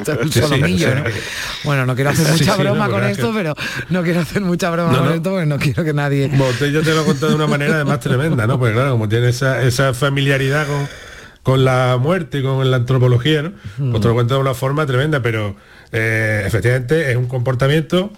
[1.63, 3.55] Bueno, no quiero hacer mucha broma con esto, pero
[3.89, 6.29] no quiero hacer mucha broma con esto porque no quiero que nadie...
[6.73, 8.59] Yo te lo contado de una manera además tremenda, ¿no?
[8.59, 10.89] Porque claro, como tiene esa, familiaridad con,
[11.45, 13.53] con la muerte, con la antropología, ¿no?
[13.79, 15.55] Pues te lo cuento de una forma tremenda, pero
[15.93, 18.13] eh, efectivamente es un comportamiento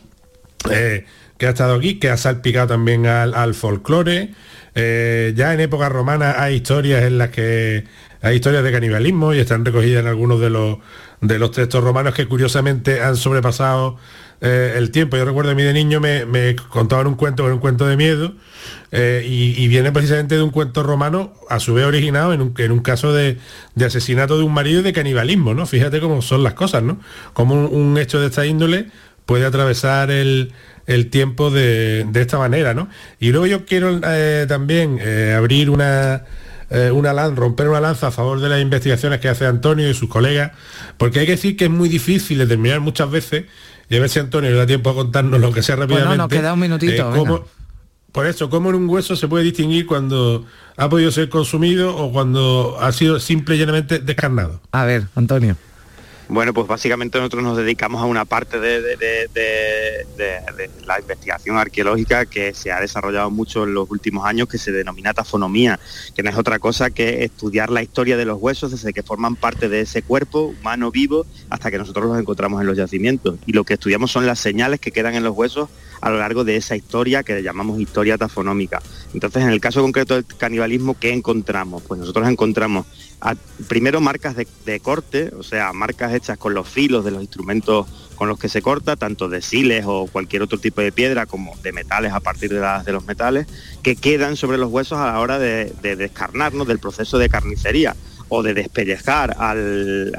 [0.64, 4.32] que ha estado aquí, que ha salpicado también al, al folclore,
[4.74, 7.84] eh, ya en época romana hay historias en las que
[8.22, 10.78] hay historias de canibalismo y están recogidas en algunos de los,
[11.20, 13.98] de los textos romanos que curiosamente han sobrepasado
[14.40, 15.16] eh, el tiempo.
[15.16, 18.32] Yo recuerdo a mí de niño me, contaban un cuento, un cuento de miedo,
[18.92, 22.72] eh, y, viene precisamente de un cuento romano, a su vez originado en un, en
[22.72, 23.38] un caso de,
[23.84, 25.66] asesinato de un marido y de canibalismo, ¿no?
[25.66, 26.98] Fíjate cómo son las cosas, ¿no?
[27.32, 28.88] Como un hecho de esta índole
[29.26, 30.52] puede atravesar el,
[30.86, 32.88] el tiempo de, esta manera, ¿no?
[33.18, 36.24] Y luego yo quiero eh, también eh, abrir una,
[36.70, 39.94] eh, una lanza, romper una lanza a favor de las investigaciones que hace Antonio y
[39.94, 40.52] sus colegas,
[40.98, 43.44] porque hay que decir que es muy difícil determinar muchas veces,
[43.88, 46.08] y a ver si Antonio le da tiempo a contarnos lo que sea rápidamente.
[46.08, 47.46] Bueno, nos queda un minutito.
[48.12, 50.46] por eso, ¿cómo en un hueso se puede distinguir cuando
[50.76, 54.60] ha podido ser consumido o cuando ha sido simple y llanamente descarnado?
[54.72, 55.56] A ver, Antonio.
[56.28, 58.80] Bueno, pues básicamente nosotros nos dedicamos a una parte de,
[60.86, 65.12] la investigación arqueológica que se ha desarrollado mucho en los últimos años, que se denomina
[65.12, 65.78] tafonomía,
[66.14, 69.36] que no es otra cosa que estudiar la historia de los huesos desde que forman
[69.36, 73.38] parte de ese cuerpo humano vivo hasta que nosotros los encontramos en los yacimientos.
[73.46, 75.68] Y lo que estudiamos son las señales que quedan en los huesos
[76.00, 78.82] a lo largo de esa historia que llamamos historia tafonómica.
[79.12, 81.82] Entonces, en el caso concreto del canibalismo, ¿qué encontramos?
[81.82, 82.86] Pues nosotros encontramos
[83.68, 87.86] primero marcas de, corte, o sea, marcas hechas con los filos de los instrumentos
[88.16, 91.56] con los que se corta, tanto de siles o cualquier otro tipo de piedra como
[91.62, 93.46] de metales a partir de, de los metales,
[93.82, 97.96] que quedan sobre los huesos a la hora de, descarnarnos del proceso de carnicería
[98.28, 100.16] o de despellejar al,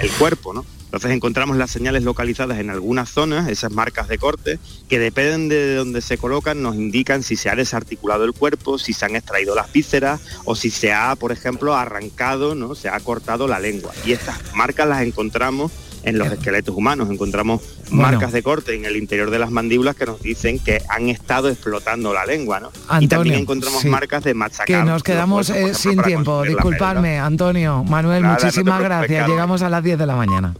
[0.00, 0.66] el cuerpo, ¿no?
[0.86, 4.58] Entonces encontramos las señales localizadas en algunas zonas, esas marcas de corte,
[4.88, 8.92] que dependen de donde se colocan, nos indican si se ha desarticulado el cuerpo, si
[8.92, 12.74] se han extraído las vísceras o si se ha, por ejemplo, arrancado, ¿no?
[12.74, 13.92] Se ha cortado la lengua.
[14.04, 15.72] Y estas marcas las encontramos
[16.06, 17.10] en los esqueletos humanos.
[17.10, 17.60] Encontramos
[17.90, 21.48] marcas de corte en el interior de las mandíbulas que nos dicen que han estado
[21.48, 22.70] explotando la lengua, ¿no?
[23.00, 24.66] y también encontramos marcas de machacar.
[24.66, 26.42] Que nos quedamos eh, sin tiempo.
[26.42, 27.84] Disculpadme, Antonio.
[27.84, 29.28] Manuel, muchísimas gracias.
[29.28, 30.54] Llegamos a las 10 de la mañana.